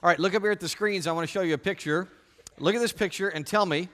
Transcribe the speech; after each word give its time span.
All 0.00 0.08
right, 0.08 0.18
look 0.20 0.32
up 0.34 0.42
here 0.42 0.52
at 0.52 0.60
the 0.60 0.68
screens. 0.68 1.08
I 1.08 1.12
want 1.12 1.26
to 1.26 1.32
show 1.32 1.40
you 1.40 1.54
a 1.54 1.58
picture. 1.58 2.08
Look 2.58 2.76
at 2.76 2.80
this 2.80 2.92
picture 2.92 3.28
and 3.28 3.44
tell 3.44 3.66
me 3.66 3.88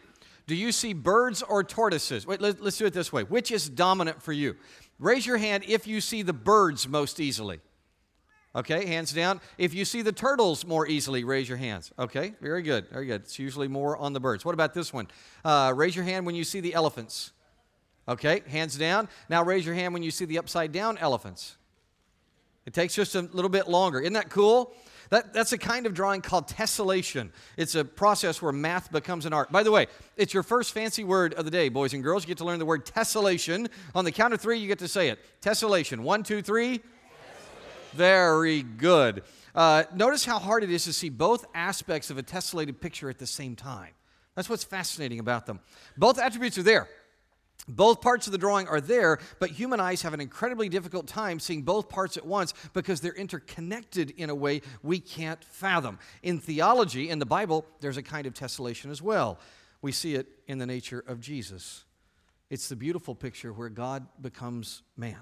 do 0.47 0.55
you 0.55 0.73
see 0.73 0.93
birds 0.93 1.43
or 1.43 1.65
tortoises? 1.65 2.27
Wait, 2.27 2.43
let, 2.43 2.61
us 2.61 2.77
do 2.77 2.85
it 2.85 2.93
this 2.93 3.11
way. 3.11 3.23
Which 3.23 3.51
is 3.51 3.71
dominant 3.71 4.23
for 4.23 4.33
you? 4.33 4.57
Raise 4.99 5.25
your 5.25 5.39
hand 5.39 5.65
if 5.67 5.87
you 5.87 6.03
see 6.03 6.21
the 6.21 6.35
birds 6.35 6.87
most 6.87 7.19
easily. 7.19 7.61
Okay, 8.55 8.85
hands 8.85 9.15
down. 9.15 9.41
If 9.57 9.73
you 9.73 9.87
see 9.87 10.03
the 10.03 10.13
turtles 10.13 10.67
more 10.67 10.87
easily, 10.87 11.25
raise 11.25 11.49
your 11.49 11.57
hands. 11.57 11.91
Okay, 11.99 12.35
very 12.43 12.61
good, 12.61 12.89
very 12.91 13.07
good. 13.07 13.23
It's 13.23 13.39
usually 13.39 13.69
more 13.69 13.97
on 13.97 14.13
the 14.13 14.21
birds. 14.21 14.45
What 14.45 14.53
about 14.53 14.75
this 14.75 14.93
one? 14.93 15.09
Uh, 15.43 15.73
raise 15.75 15.97
your 15.97 16.05
hand 16.05 16.27
when 16.27 16.35
you 16.35 16.45
see 16.45 16.61
the 16.61 16.75
elephants. 16.75 17.33
Okay, 18.07 18.43
hands 18.47 18.77
down. 18.77 19.09
Now 19.31 19.43
raise 19.43 19.65
your 19.65 19.75
hand 19.75 19.95
when 19.95 20.03
you 20.03 20.11
see 20.11 20.27
the 20.27 20.39
upside 20.39 20.71
down 20.71 20.99
elephants. 20.99 21.57
It 22.67 22.75
takes 22.75 22.95
just 22.95 23.15
a 23.15 23.23
little 23.23 23.49
bit 23.49 23.69
longer. 23.69 24.01
Isn't 24.01 24.13
that 24.13 24.29
cool? 24.29 24.75
That, 25.15 25.33
that's 25.33 25.53
a 25.53 25.59
kind 25.59 25.87
of 25.87 25.95
drawing 25.95 26.23
called 26.23 26.49
tessellation. 26.49 27.31
It's 27.57 27.77
a 27.77 27.85
process 27.85 28.43
where 28.43 28.51
math 28.51 28.91
becomes 28.91 29.27
an 29.27 29.33
art. 29.33 29.53
By 29.53 29.63
the 29.63 29.71
way, 29.71 29.87
it's 30.17 30.35
your 30.35 30.43
first 30.43 30.73
fancy 30.73 31.05
word 31.05 31.35
of 31.35 31.45
the 31.45 31.53
day, 31.53 31.69
boys 31.69 31.95
and 31.95 32.03
girls. 32.03 32.25
You 32.25 32.27
get 32.27 32.39
to 32.39 32.45
learn 32.45 32.59
the 32.59 32.67
word 32.67 32.85
tessellation. 32.85 33.69
On 33.95 34.05
the 34.05 34.11
count 34.11 34.35
of 34.35 34.41
three, 34.41 34.59
you 34.59 34.67
get 34.67 34.81
to 34.81 34.89
say 34.89 35.11
it. 35.11 35.21
Tessellation. 35.41 36.01
One, 36.01 36.25
two, 36.25 36.43
three. 36.43 36.81
Very 37.93 38.65
good. 38.65 39.23
Uh, 39.55 39.85
notice 39.95 40.25
how 40.25 40.41
hard 40.41 40.65
it 40.65 40.71
is 40.71 40.83
to 40.87 40.93
see 40.93 41.11
both 41.11 41.47
aspects 41.55 42.11
of 42.11 42.19
a 42.19 42.23
tessellated 42.25 42.81
picture 42.81 43.09
at 43.09 43.21
the 43.21 43.27
same 43.29 43.55
time. 43.55 43.93
That's 44.35 44.51
what's 44.51 44.65
fascinating 44.65 45.21
about 45.21 45.47
them. 45.47 45.61
Both 45.97 46.19
attributes 46.19 46.59
are 46.59 46.65
there. 46.65 46.89
Both 47.67 48.03
parts 48.03 48.27
of 48.27 48.33
the 48.33 48.39
drawing 48.39 48.69
are 48.69 48.81
there, 48.81 49.19
but 49.39 49.51
human 49.51 49.81
eyes 49.81 50.03
have 50.03 50.13
an 50.13 50.21
incredibly 50.21 50.69
difficult 50.69 51.07
time 51.07 51.41
seeing 51.41 51.63
both 51.63 51.89
parts 51.89 52.17
at 52.17 52.27
once 52.27 52.53
because 52.75 53.01
they're 53.01 53.15
interconnected 53.15 54.11
in 54.11 54.29
a 54.29 54.35
way 54.35 54.61
we 54.83 55.01
can't 55.01 55.43
fathom. 55.43 55.99
In 56.23 56.39
theology, 56.39 57.09
in 57.09 57.19
the 57.19 57.27
Bible, 57.27 57.65
there's 57.81 57.97
a 57.97 58.03
kind 58.03 58.27
of 58.27 58.35
tessellation 58.35 58.91
as 58.91 59.01
well. 59.01 59.39
We 59.81 59.93
see 59.93 60.15
it 60.15 60.27
in 60.47 60.59
the 60.59 60.67
nature 60.67 61.03
of 61.07 61.21
Jesus. 61.21 61.85
It's 62.51 62.69
the 62.69 62.77
beautiful 62.77 63.15
picture 63.15 63.53
where 63.53 63.71
God 63.71 64.07
becomes 64.21 64.83
man. 64.97 65.21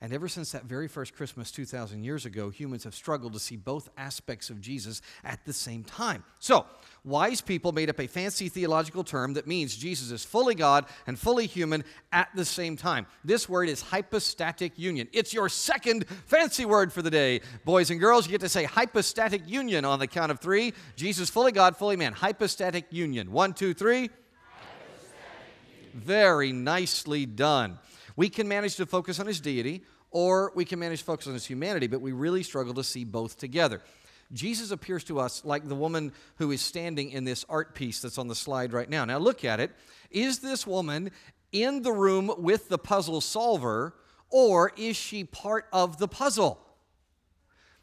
And 0.00 0.12
ever 0.12 0.28
since 0.28 0.52
that 0.52 0.64
very 0.64 0.86
first 0.86 1.12
Christmas 1.12 1.50
2,000 1.50 2.04
years 2.04 2.24
ago, 2.24 2.50
humans 2.50 2.84
have 2.84 2.94
struggled 2.94 3.32
to 3.32 3.40
see 3.40 3.56
both 3.56 3.88
aspects 3.98 4.48
of 4.48 4.60
Jesus 4.60 5.02
at 5.24 5.44
the 5.44 5.52
same 5.52 5.82
time. 5.82 6.22
So, 6.38 6.66
wise 7.02 7.40
people 7.40 7.72
made 7.72 7.90
up 7.90 7.98
a 7.98 8.06
fancy 8.06 8.48
theological 8.48 9.02
term 9.02 9.32
that 9.34 9.48
means 9.48 9.74
Jesus 9.74 10.12
is 10.12 10.24
fully 10.24 10.54
God 10.54 10.86
and 11.08 11.18
fully 11.18 11.46
human 11.46 11.82
at 12.12 12.28
the 12.36 12.44
same 12.44 12.76
time. 12.76 13.06
This 13.24 13.48
word 13.48 13.68
is 13.68 13.82
hypostatic 13.82 14.78
union. 14.78 15.08
It's 15.12 15.34
your 15.34 15.48
second 15.48 16.08
fancy 16.26 16.64
word 16.64 16.92
for 16.92 17.02
the 17.02 17.10
day. 17.10 17.40
Boys 17.64 17.90
and 17.90 17.98
girls, 17.98 18.24
you 18.24 18.30
get 18.30 18.40
to 18.42 18.48
say 18.48 18.64
hypostatic 18.64 19.48
union 19.48 19.84
on 19.84 19.98
the 19.98 20.06
count 20.06 20.30
of 20.30 20.38
three. 20.38 20.74
Jesus, 20.94 21.28
fully 21.28 21.50
God, 21.50 21.76
fully 21.76 21.96
man. 21.96 22.12
Hypostatic 22.12 22.84
union. 22.90 23.32
One, 23.32 23.52
two, 23.52 23.74
three. 23.74 24.10
Very 25.92 26.52
nicely 26.52 27.26
done. 27.26 27.80
We 28.18 28.28
can 28.28 28.48
manage 28.48 28.74
to 28.78 28.86
focus 28.86 29.20
on 29.20 29.26
his 29.26 29.38
deity, 29.38 29.84
or 30.10 30.50
we 30.56 30.64
can 30.64 30.80
manage 30.80 30.98
to 30.98 31.04
focus 31.04 31.28
on 31.28 31.34
his 31.34 31.46
humanity, 31.46 31.86
but 31.86 32.00
we 32.00 32.10
really 32.10 32.42
struggle 32.42 32.74
to 32.74 32.82
see 32.82 33.04
both 33.04 33.38
together. 33.38 33.80
Jesus 34.32 34.72
appears 34.72 35.04
to 35.04 35.20
us 35.20 35.44
like 35.44 35.68
the 35.68 35.76
woman 35.76 36.10
who 36.38 36.50
is 36.50 36.60
standing 36.60 37.12
in 37.12 37.22
this 37.22 37.44
art 37.48 37.76
piece 37.76 38.00
that's 38.00 38.18
on 38.18 38.26
the 38.26 38.34
slide 38.34 38.72
right 38.72 38.90
now. 38.90 39.04
Now, 39.04 39.18
look 39.18 39.44
at 39.44 39.60
it. 39.60 39.70
Is 40.10 40.40
this 40.40 40.66
woman 40.66 41.12
in 41.52 41.82
the 41.82 41.92
room 41.92 42.32
with 42.38 42.68
the 42.68 42.76
puzzle 42.76 43.20
solver, 43.20 43.94
or 44.30 44.72
is 44.76 44.96
she 44.96 45.22
part 45.22 45.66
of 45.72 45.98
the 45.98 46.08
puzzle? 46.08 46.58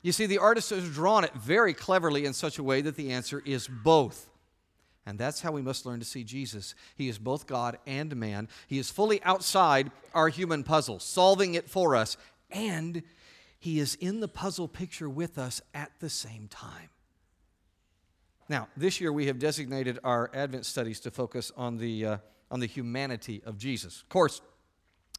You 0.02 0.12
see, 0.12 0.26
the 0.26 0.40
artist 0.40 0.70
has 0.72 0.90
drawn 0.90 1.24
it 1.24 1.34
very 1.36 1.74
cleverly 1.74 2.26
in 2.26 2.34
such 2.34 2.60
a 2.60 2.64
way 2.64 2.82
that 2.82 2.98
the 2.98 3.14
answer 3.14 3.42
is 3.46 3.70
both. 3.70 4.30
And 5.06 5.20
that's 5.20 5.42
how 5.42 5.52
we 5.52 5.62
must 5.62 5.86
learn 5.86 6.00
to 6.00 6.06
see 6.06 6.24
Jesus. 6.24 6.74
He 6.96 7.08
is 7.08 7.20
both 7.20 7.46
God 7.46 7.78
and 7.86 8.16
man. 8.16 8.48
He 8.68 8.80
is 8.80 8.90
fully 8.90 9.22
outside 9.24 9.92
our 10.14 10.30
human 10.30 10.64
puzzle, 10.64 11.00
solving 11.00 11.54
it 11.54 11.70
for 11.70 11.96
us, 11.96 12.18
and 12.50 13.04
He 13.60 13.80
is 13.80 13.96
in 13.96 14.20
the 14.20 14.28
puzzle 14.28 14.68
picture 14.68 15.10
with 15.10 15.38
us 15.38 15.62
at 15.74 15.92
the 16.00 16.10
same 16.10 16.48
time. 16.48 16.90
Now, 18.50 18.68
this 18.78 19.00
year 19.00 19.12
we 19.12 19.28
have 19.28 19.40
designated 19.40 20.00
our 20.04 20.30
Advent 20.34 20.66
studies 20.66 21.00
to 21.02 21.12
focus 21.12 21.52
on 21.56 21.78
the, 21.78 22.06
uh, 22.06 22.18
on 22.50 22.60
the 22.60 22.68
humanity 22.68 23.42
of 23.46 23.58
Jesus. 23.58 24.02
Of 24.02 24.10
course, 24.10 24.42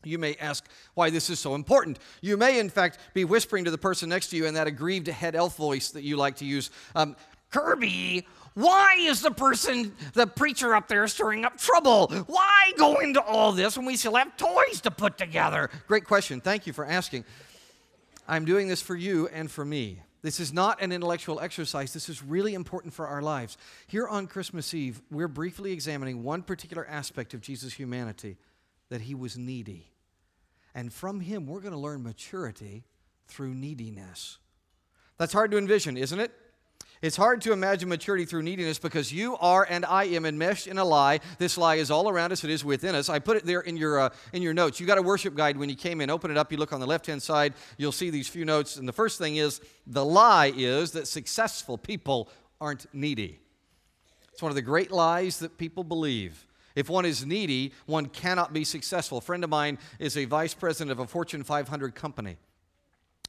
you 0.05 0.19
may 0.19 0.37
ask 0.37 0.65
why 0.95 1.11
this 1.11 1.31
is 1.31 1.41
so 1.41 1.55
important. 1.55 1.99
You 2.21 2.37
may, 2.37 2.61
in 2.61 2.71
fact, 2.71 2.99
be 3.15 3.25
whispering 3.25 3.65
to 3.65 3.71
the 3.71 3.79
person 3.79 4.09
next 4.09 4.29
to 4.29 4.37
you 4.37 4.47
in 4.47 4.55
that 4.55 4.67
aggrieved 4.67 5.09
head 5.09 5.35
elf 5.35 5.57
voice 5.57 5.91
that 5.91 6.03
you 6.03 6.17
like 6.17 6.37
to 6.37 6.45
use 6.45 6.71
um, 6.95 7.17
Kirby, 7.57 8.27
why 8.53 8.97
is 8.99 9.23
the 9.23 9.31
person, 9.31 9.95
the 10.13 10.27
preacher 10.27 10.75
up 10.75 10.89
there, 10.89 11.09
stirring 11.09 11.47
up 11.47 11.57
trouble? 11.57 12.09
Why 12.27 12.73
go 12.77 12.97
into 12.97 13.23
all 13.23 13.53
this 13.53 13.79
when 13.79 13.87
we 13.87 13.97
still 13.97 14.15
have 14.17 14.37
toys 14.37 14.83
to 14.83 14.91
put 14.91 15.17
together? 15.17 15.71
Great 15.87 16.05
question. 16.05 16.43
Thank 16.43 16.67
you 16.67 16.75
for 16.75 16.85
asking. 16.85 17.25
I'm 18.29 18.45
doing 18.45 18.69
this 18.69 18.83
for 18.83 18.95
you 18.95 19.29
and 19.29 19.51
for 19.51 19.65
me. 19.65 20.03
This 20.21 20.39
is 20.39 20.53
not 20.53 20.83
an 20.83 20.93
intellectual 20.93 21.41
exercise. 21.41 21.95
This 21.95 22.11
is 22.11 22.23
really 22.23 22.53
important 22.53 22.93
for 22.93 23.07
our 23.07 23.23
lives. 23.23 23.57
Here 23.87 24.07
on 24.07 24.27
Christmas 24.27 24.75
Eve, 24.75 25.01
we're 25.11 25.27
briefly 25.27 25.73
examining 25.73 26.23
one 26.25 26.43
particular 26.43 26.87
aspect 26.87 27.33
of 27.33 27.41
Jesus' 27.41 27.73
humanity 27.73 28.37
that 28.91 29.03
he 29.03 29.15
was 29.15 29.39
needy. 29.39 29.93
And 30.75 30.93
from 30.93 31.21
him, 31.21 31.47
we're 31.47 31.61
going 31.61 31.73
to 31.73 31.79
learn 31.79 32.03
maturity 32.03 32.85
through 33.29 33.55
neediness. 33.55 34.37
That's 35.17 35.33
hard 35.33 35.53
to 35.53 35.57
envision, 35.57 35.97
isn't 35.97 36.21
it? 36.21 36.33
It's 37.03 37.17
hard 37.17 37.43
to 37.43 37.53
imagine 37.53 37.89
maturity 37.89 38.25
through 38.25 38.43
neediness 38.43 38.79
because 38.79 39.13
you 39.13 39.37
are 39.37 39.67
and 39.69 39.85
I 39.85 40.05
am 40.05 40.25
enmeshed 40.25 40.67
in 40.67 40.79
a 40.79 40.85
lie. 40.85 41.21
This 41.39 41.59
lie 41.59 41.75
is 41.75 41.91
all 41.91 42.09
around 42.09 42.33
us, 42.33 42.43
it 42.43 42.51
is 42.51 42.65
within 42.65 42.95
us. 42.95 43.11
I 43.11 43.19
put 43.19 43.37
it 43.37 43.45
there 43.45 43.61
in 43.61 43.77
your, 43.77 44.01
uh, 44.01 44.09
in 44.33 44.43
your 44.43 44.55
notes. 44.55 44.81
You 44.81 44.87
got 44.87 44.97
a 44.97 45.03
worship 45.03 45.35
guide 45.35 45.59
when 45.59 45.69
you 45.69 45.77
came 45.77 46.01
in. 46.01 46.09
Open 46.09 46.31
it 46.31 46.39
up, 46.39 46.51
you 46.51 46.59
look 46.59 46.73
on 46.73 46.81
the 46.81 46.87
left 46.87 47.07
hand 47.07 47.23
side, 47.23 47.53
you'll 47.77 47.93
see 47.93 48.09
these 48.09 48.29
few 48.29 48.45
notes. 48.45 48.77
And 48.77 48.89
the 48.89 48.93
first 48.93 49.19
thing 49.19 49.37
is 49.37 49.61
the 49.87 50.05
lie 50.05 50.53
is 50.57 50.93
that 50.93 51.07
successful 51.07 51.77
people 51.77 52.31
aren't 52.61 52.87
needy. 52.95 53.41
It's 54.33 54.43
one 54.43 54.51
of 54.51 54.57
the 54.57 54.63
great 54.63 54.91
lies 54.91 55.39
that 55.41 55.59
people 55.59 55.85
believe. 55.85 56.47
If 56.75 56.91
one 56.91 57.07
is 57.07 57.25
needy, 57.25 57.73
one 57.87 58.07
cannot 58.07 58.53
be 58.53 58.65
successful. 58.65 59.19
A 59.19 59.23
friend 59.23 59.45
of 59.45 59.51
mine 59.51 59.79
is 59.99 60.17
a 60.17 60.27
vice 60.27 60.55
president 60.55 60.93
of 60.93 60.99
a 60.99 61.07
Fortune 61.07 61.43
500 61.43 61.95
company. 61.95 62.37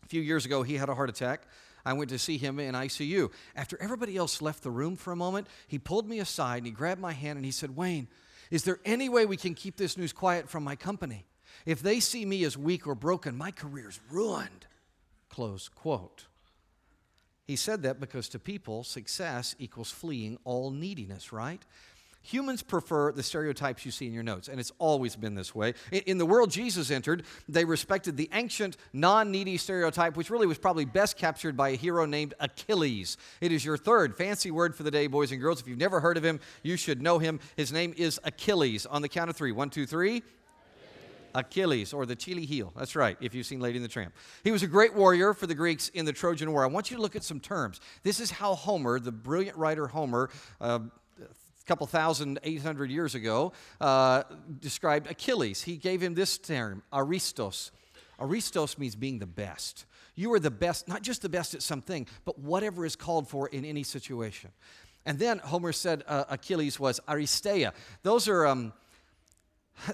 A 0.03 0.07
few 0.07 0.22
years 0.22 0.45
ago, 0.45 0.63
he 0.63 0.75
had 0.75 0.89
a 0.89 0.95
heart 0.95 1.09
attack. 1.09 1.44
I 1.88 1.94
went 1.94 2.09
to 2.09 2.20
see 2.20 2.38
him 2.38 2.59
in 2.59 2.75
ICU. 2.75 3.31
After 3.56 3.81
everybody 3.81 4.18
else 4.18 4.42
left 4.42 4.62
the 4.62 4.70
room 4.70 4.98
for 4.98 5.14
a 5.14 5.16
moment, 5.16 5.48
he 5.70 5.80
pulled 5.80 6.06
me 6.06 6.20
aside 6.20 6.58
and 6.58 6.66
he 6.66 6.72
grabbed 6.72 7.00
my 7.00 7.14
hand 7.14 7.38
and 7.38 7.46
he 7.46 7.52
said, 7.52 7.78
Wayne, 7.78 8.09
is 8.52 8.66
there 8.66 8.80
any 8.84 9.08
way 9.08 9.25
we 9.25 9.38
can 9.38 9.53
keep 9.53 9.78
this 9.78 9.97
news 9.97 10.12
quiet 10.12 10.50
from 10.50 10.66
my 10.66 10.76
company? 10.76 11.26
If 11.66 11.81
they 11.81 12.02
see 12.02 12.26
me 12.26 12.44
as 12.44 12.58
weak 12.58 12.88
or 12.88 12.94
broken, 12.94 13.38
my 13.38 13.52
career's 13.52 14.02
ruined. 14.12 14.68
Close 15.30 15.70
quote. 15.70 16.26
He 17.46 17.56
said 17.56 17.84
that 17.84 18.02
because 18.02 18.28
to 18.30 18.40
people, 18.40 18.84
success 18.84 19.56
equals 19.58 19.90
fleeing 19.90 20.38
all 20.44 20.72
neediness, 20.72 21.31
right? 21.31 21.64
Humans 22.28 22.64
prefer 22.64 23.14
the 23.14 23.24
stereotypes 23.24 23.86
you 23.86 23.92
see 23.92 24.06
in 24.06 24.14
your 24.14 24.22
notes, 24.22 24.50
and 24.50 24.60
it's 24.60 24.74
always 24.80 25.16
been 25.16 25.34
this 25.34 25.56
way. 25.56 25.76
In 25.94 26.18
the 26.18 26.26
world 26.26 26.52
Jesus 26.52 26.92
entered, 26.92 27.24
they 27.48 27.64
respected 27.64 28.18
the 28.18 28.30
ancient, 28.34 28.76
non 28.92 29.32
needy 29.32 29.56
stereotype, 29.56 30.18
which 30.18 30.30
really 30.30 30.46
was 30.46 30.58
probably 30.58 30.84
best 30.84 31.16
captured 31.16 31.56
by 31.56 31.70
a 31.70 31.78
hero 31.78 32.06
named 32.06 32.34
Achilles. 32.42 33.16
It 33.40 33.54
is 33.54 33.64
your 33.64 33.78
third 33.78 34.18
fancy 34.18 34.52
word 34.52 34.76
for 34.76 34.84
the 34.84 34.92
day, 34.92 35.08
boys 35.08 35.32
and 35.32 35.40
girls. 35.40 35.62
If 35.62 35.70
you've 35.70 35.78
never 35.78 36.02
heard 36.02 36.18
of 36.18 36.26
him, 36.26 36.42
you 36.64 36.76
should 36.76 37.02
know 37.02 37.18
him. 37.18 37.40
His 37.56 37.72
name 37.72 37.94
is 37.96 38.20
Achilles. 38.26 38.86
On 38.86 39.02
the 39.02 39.08
count 39.08 39.30
of 39.30 39.38
three 39.38 39.54
one, 39.54 39.70
two, 39.70 39.86
three. 39.86 40.22
Achilles, 41.34 41.94
or 41.94 42.06
the 42.06 42.16
Chile 42.16 42.46
heel. 42.46 42.74
That's 42.76 42.96
right, 42.96 43.16
if 43.22 43.36
you've 43.36 43.46
seen 43.46 43.62
Lady 43.62 43.78
and 43.78 43.86
the 43.86 43.90
Tramp. 43.90 44.14
He 44.44 44.52
was 44.52 44.64
a 44.64 44.68
great 44.68 44.94
warrior 44.96 45.34
for 45.34 45.48
the 45.48 45.56
Greeks 45.56 45.88
in 45.90 46.04
the 46.04 46.12
Trojan 46.12 46.52
War. 46.52 46.64
I 46.64 46.68
want 46.68 46.90
you 46.90 46.98
to 46.98 47.02
look 47.02 47.16
at 47.16 47.24
some 47.24 47.40
terms. 47.40 47.80
This 48.04 48.20
is 48.20 48.32
how 48.32 48.56
Homer, 48.56 49.00
the 49.00 49.12
brilliant 49.12 49.56
writer 49.56 49.88
Homer, 49.88 50.30
uh, 50.59 50.80
couple 51.67 51.85
thousand, 51.85 52.40
eight 52.43 52.61
hundred 52.61 52.90
years 52.90 53.14
ago, 53.14 53.52
uh, 53.81 54.23
described 54.59 55.11
Achilles. 55.11 55.64
He 55.64 55.75
gave 55.78 56.02
him 56.02 56.16
this 56.16 56.37
term, 56.37 56.81
aristos. 56.91 57.72
Aristos 58.19 58.78
means 58.78 58.96
being 58.96 59.19
the 59.19 59.28
best. 59.28 59.85
You 60.16 60.34
are 60.34 60.40
the 60.40 60.49
best, 60.49 60.87
not 60.87 61.03
just 61.03 61.22
the 61.22 61.29
best 61.29 61.53
at 61.53 61.61
something, 61.61 62.08
but 62.25 62.40
whatever 62.40 62.85
is 62.85 62.96
called 62.96 63.29
for 63.29 63.47
in 63.49 63.66
any 63.66 63.84
situation. 63.84 64.49
And 65.05 65.19
then 65.19 65.37
Homer 65.40 65.72
said 65.72 66.03
uh, 66.08 66.23
Achilles 66.29 66.79
was 66.79 66.99
aristeia. 67.08 67.73
Those 68.02 68.28
are, 68.28 68.47
um, 68.47 68.73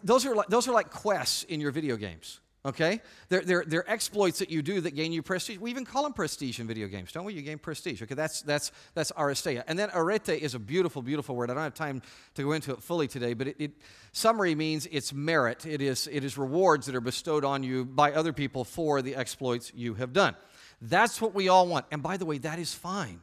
those, 0.04 0.26
are 0.26 0.34
like, 0.34 0.48
those 0.48 0.68
are 0.68 0.72
like 0.72 0.90
quests 0.90 1.44
in 1.44 1.60
your 1.60 1.72
video 1.72 1.98
games. 1.98 2.40
Okay? 2.66 3.02
They're, 3.28 3.42
they're, 3.42 3.64
they're 3.68 3.92
exploits 3.92 4.40
that 4.40 4.50
you 4.50 4.62
do 4.62 4.80
that 4.82 4.96
gain 4.96 5.12
you 5.12 5.22
prestige. 5.22 5.58
We 5.58 5.70
even 5.70 5.84
call 5.84 6.04
them 6.04 6.14
prestige 6.14 6.60
in 6.60 6.68
video 6.68 6.88
games, 6.88 7.12
don't 7.12 7.26
we? 7.26 7.34
You 7.34 7.42
gain 7.42 7.58
prestige. 7.58 8.02
Okay, 8.02 8.16
that's, 8.16 8.42
that's, 8.42 8.72
that's 8.94 9.12
aristeia. 9.12 9.64
And 9.68 9.78
then 9.78 9.90
arete 9.94 10.30
is 10.30 10.56
a 10.56 10.60
beautiful, 10.60 11.02
beautiful 11.02 11.36
word. 11.36 11.50
I 11.50 11.56
don't 11.56 11.64
have 11.64 11.74
time 11.74 12.02
to 12.36 12.44
go 12.44 12.54
into 12.54 12.72
it 12.72 12.82
fully 12.82 13.10
today, 13.10 13.34
but 13.34 13.48
it, 13.48 13.56
it, 13.60 13.72
summary 14.14 14.56
means 14.56 14.88
it's 14.92 15.12
merit. 15.12 15.66
It 15.66 15.82
is, 15.82 16.08
it 16.10 16.24
is 16.24 16.38
rewards 16.38 16.86
that 16.86 16.96
are 16.96 17.02
bestowed 17.02 17.44
on 17.44 17.64
you 17.64 17.84
by 17.84 18.14
other 18.14 18.32
people 18.32 18.64
for 18.64 19.02
the 19.02 19.16
exploits 19.16 19.74
you 19.76 19.96
have 19.96 20.14
done. 20.14 20.36
That's 20.82 21.22
what 21.22 21.34
we 21.34 21.50
all 21.50 21.68
want. 21.68 21.86
And 21.92 22.02
by 22.02 22.16
the 22.16 22.26
way, 22.26 22.38
that 22.40 22.60
is 22.60 22.74
fine. 22.74 23.20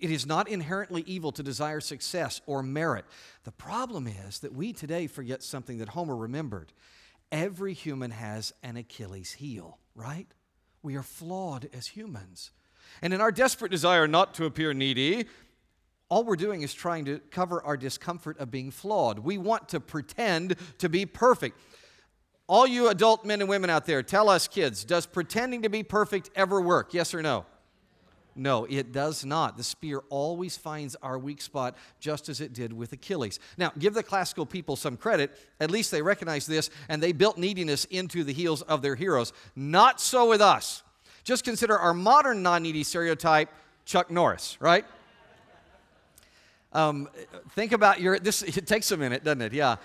It 0.00 0.10
is 0.10 0.26
not 0.26 0.48
inherently 0.48 1.02
evil 1.06 1.32
to 1.32 1.42
desire 1.42 1.80
success 1.80 2.40
or 2.46 2.62
merit. 2.62 3.04
The 3.44 3.52
problem 3.52 4.06
is 4.06 4.40
that 4.40 4.52
we 4.52 4.72
today 4.72 5.06
forget 5.06 5.42
something 5.42 5.78
that 5.78 5.88
Homer 5.88 6.16
remembered. 6.16 6.72
Every 7.32 7.72
human 7.72 8.12
has 8.12 8.52
an 8.62 8.76
Achilles 8.76 9.32
heel, 9.32 9.78
right? 9.94 10.26
We 10.82 10.96
are 10.96 11.02
flawed 11.02 11.68
as 11.72 11.88
humans. 11.88 12.52
And 13.02 13.12
in 13.12 13.20
our 13.20 13.32
desperate 13.32 13.70
desire 13.70 14.06
not 14.06 14.34
to 14.34 14.44
appear 14.44 14.72
needy, 14.72 15.26
all 16.08 16.22
we're 16.22 16.36
doing 16.36 16.62
is 16.62 16.72
trying 16.72 17.04
to 17.06 17.18
cover 17.30 17.62
our 17.62 17.76
discomfort 17.76 18.38
of 18.38 18.50
being 18.50 18.70
flawed. 18.70 19.18
We 19.18 19.38
want 19.38 19.68
to 19.70 19.80
pretend 19.80 20.54
to 20.78 20.88
be 20.88 21.04
perfect. 21.04 21.58
All 22.46 22.66
you 22.66 22.88
adult 22.88 23.24
men 23.24 23.40
and 23.40 23.50
women 23.50 23.70
out 23.70 23.86
there, 23.86 24.04
tell 24.04 24.28
us 24.28 24.46
kids, 24.46 24.84
does 24.84 25.04
pretending 25.04 25.62
to 25.62 25.68
be 25.68 25.82
perfect 25.82 26.30
ever 26.36 26.60
work? 26.60 26.94
Yes 26.94 27.12
or 27.12 27.22
no? 27.22 27.44
No, 28.36 28.64
it 28.66 28.92
does 28.92 29.24
not. 29.24 29.56
The 29.56 29.64
spear 29.64 30.02
always 30.10 30.56
finds 30.56 30.94
our 30.96 31.18
weak 31.18 31.40
spot, 31.40 31.76
just 32.00 32.28
as 32.28 32.40
it 32.40 32.52
did 32.52 32.72
with 32.72 32.92
Achilles. 32.92 33.40
Now, 33.56 33.72
give 33.78 33.94
the 33.94 34.02
classical 34.02 34.44
people 34.44 34.76
some 34.76 34.96
credit. 34.96 35.30
At 35.58 35.70
least 35.70 35.90
they 35.90 36.02
recognize 36.02 36.46
this, 36.46 36.70
and 36.88 37.02
they 37.02 37.12
built 37.12 37.38
neediness 37.38 37.86
into 37.86 38.24
the 38.24 38.32
heels 38.32 38.62
of 38.62 38.82
their 38.82 38.94
heroes. 38.94 39.32
Not 39.54 40.00
so 40.00 40.28
with 40.28 40.40
us. 40.40 40.82
Just 41.24 41.44
consider 41.44 41.78
our 41.78 41.94
modern 41.94 42.42
non 42.42 42.62
needy 42.62 42.84
stereotype 42.84 43.48
Chuck 43.84 44.10
Norris, 44.10 44.56
right? 44.60 44.84
Um, 46.72 47.08
think 47.54 47.72
about 47.72 48.00
your, 48.00 48.18
this, 48.18 48.42
it 48.56 48.66
takes 48.66 48.90
a 48.90 48.96
minute, 48.96 49.24
doesn't 49.24 49.42
it? 49.42 49.52
Yeah. 49.52 49.76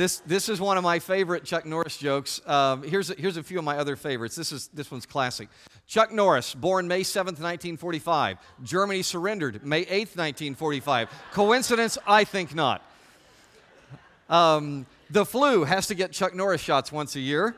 This, 0.00 0.20
this 0.20 0.48
is 0.48 0.62
one 0.62 0.78
of 0.78 0.82
my 0.82 0.98
favorite 0.98 1.44
Chuck 1.44 1.66
Norris 1.66 1.98
jokes. 1.98 2.40
Um, 2.46 2.82
here's, 2.82 3.10
a, 3.10 3.14
here's 3.16 3.36
a 3.36 3.42
few 3.42 3.58
of 3.58 3.66
my 3.66 3.76
other 3.76 3.96
favorites. 3.96 4.34
This, 4.34 4.50
is, 4.50 4.68
this 4.68 4.90
one's 4.90 5.04
classic. 5.04 5.50
Chuck 5.86 6.10
Norris, 6.10 6.54
born 6.54 6.88
May 6.88 7.02
7th, 7.02 7.36
1945. 7.38 8.38
Germany 8.62 9.02
surrendered 9.02 9.62
May 9.62 9.84
8th, 9.84 10.16
1945. 10.16 11.10
Coincidence? 11.32 11.98
I 12.06 12.24
think 12.24 12.54
not. 12.54 12.82
Um, 14.30 14.86
the 15.10 15.26
flu 15.26 15.64
has 15.64 15.88
to 15.88 15.94
get 15.94 16.12
Chuck 16.12 16.34
Norris 16.34 16.62
shots 16.62 16.90
once 16.90 17.14
a 17.16 17.20
year. 17.20 17.54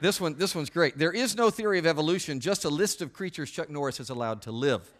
This, 0.00 0.20
one, 0.20 0.34
this 0.34 0.56
one's 0.56 0.70
great. 0.70 0.98
There 0.98 1.12
is 1.12 1.36
no 1.36 1.50
theory 1.50 1.78
of 1.78 1.86
evolution, 1.86 2.40
just 2.40 2.64
a 2.64 2.68
list 2.68 3.00
of 3.00 3.12
creatures 3.12 3.48
Chuck 3.48 3.70
Norris 3.70 3.98
has 3.98 4.10
allowed 4.10 4.42
to 4.42 4.50
live. 4.50 4.90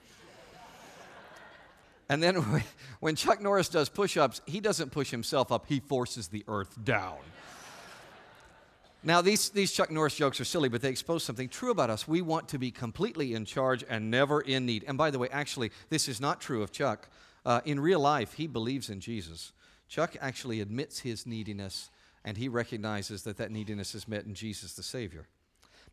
And 2.13 2.23
then 2.23 2.37
when 3.01 3.17
Chuck 3.17 3.41
Norris 3.41 3.71
does 3.71 3.89
push 3.89 4.19
ups, 4.19 4.43
he 4.47 4.61
doesn't 4.61 4.93
push 4.93 5.11
himself 5.11 5.51
up, 5.51 5.65
he 5.67 5.81
forces 5.81 6.29
the 6.29 6.45
earth 6.47 6.77
down. 6.85 7.17
Now, 9.03 9.23
these, 9.23 9.49
these 9.49 9.73
Chuck 9.73 9.91
Norris 9.91 10.15
jokes 10.15 10.39
are 10.39 10.45
silly, 10.45 10.69
but 10.69 10.83
they 10.83 10.91
expose 10.91 11.25
something 11.25 11.49
true 11.49 11.71
about 11.71 11.89
us. 11.89 12.07
We 12.07 12.21
want 12.21 12.49
to 12.51 12.59
be 12.59 12.71
completely 12.71 13.35
in 13.35 13.47
charge 13.47 13.83
and 13.89 14.11
never 14.11 14.43
in 14.43 14.67
need. 14.67 14.85
And 14.87 14.97
by 14.99 15.11
the 15.11 15.19
way, 15.19 15.29
actually, 15.33 15.73
this 15.89 16.07
is 16.07 16.21
not 16.21 16.41
true 16.41 16.63
of 16.63 16.71
Chuck. 16.71 17.09
Uh, 17.45 17.63
in 17.65 17.81
real 17.81 17.99
life, 17.99 18.35
he 18.35 18.47
believes 18.47 18.91
in 18.91 19.01
Jesus. 19.01 19.53
Chuck 19.89 20.15
actually 20.21 20.61
admits 20.61 21.01
his 21.01 21.27
neediness, 21.27 21.91
and 22.25 22.37
he 22.37 22.49
recognizes 22.49 23.23
that 23.23 23.39
that 23.39 23.51
neediness 23.51 23.95
is 23.95 24.07
met 24.07 24.27
in 24.27 24.35
Jesus 24.35 24.75
the 24.75 24.83
Savior. 24.83 25.27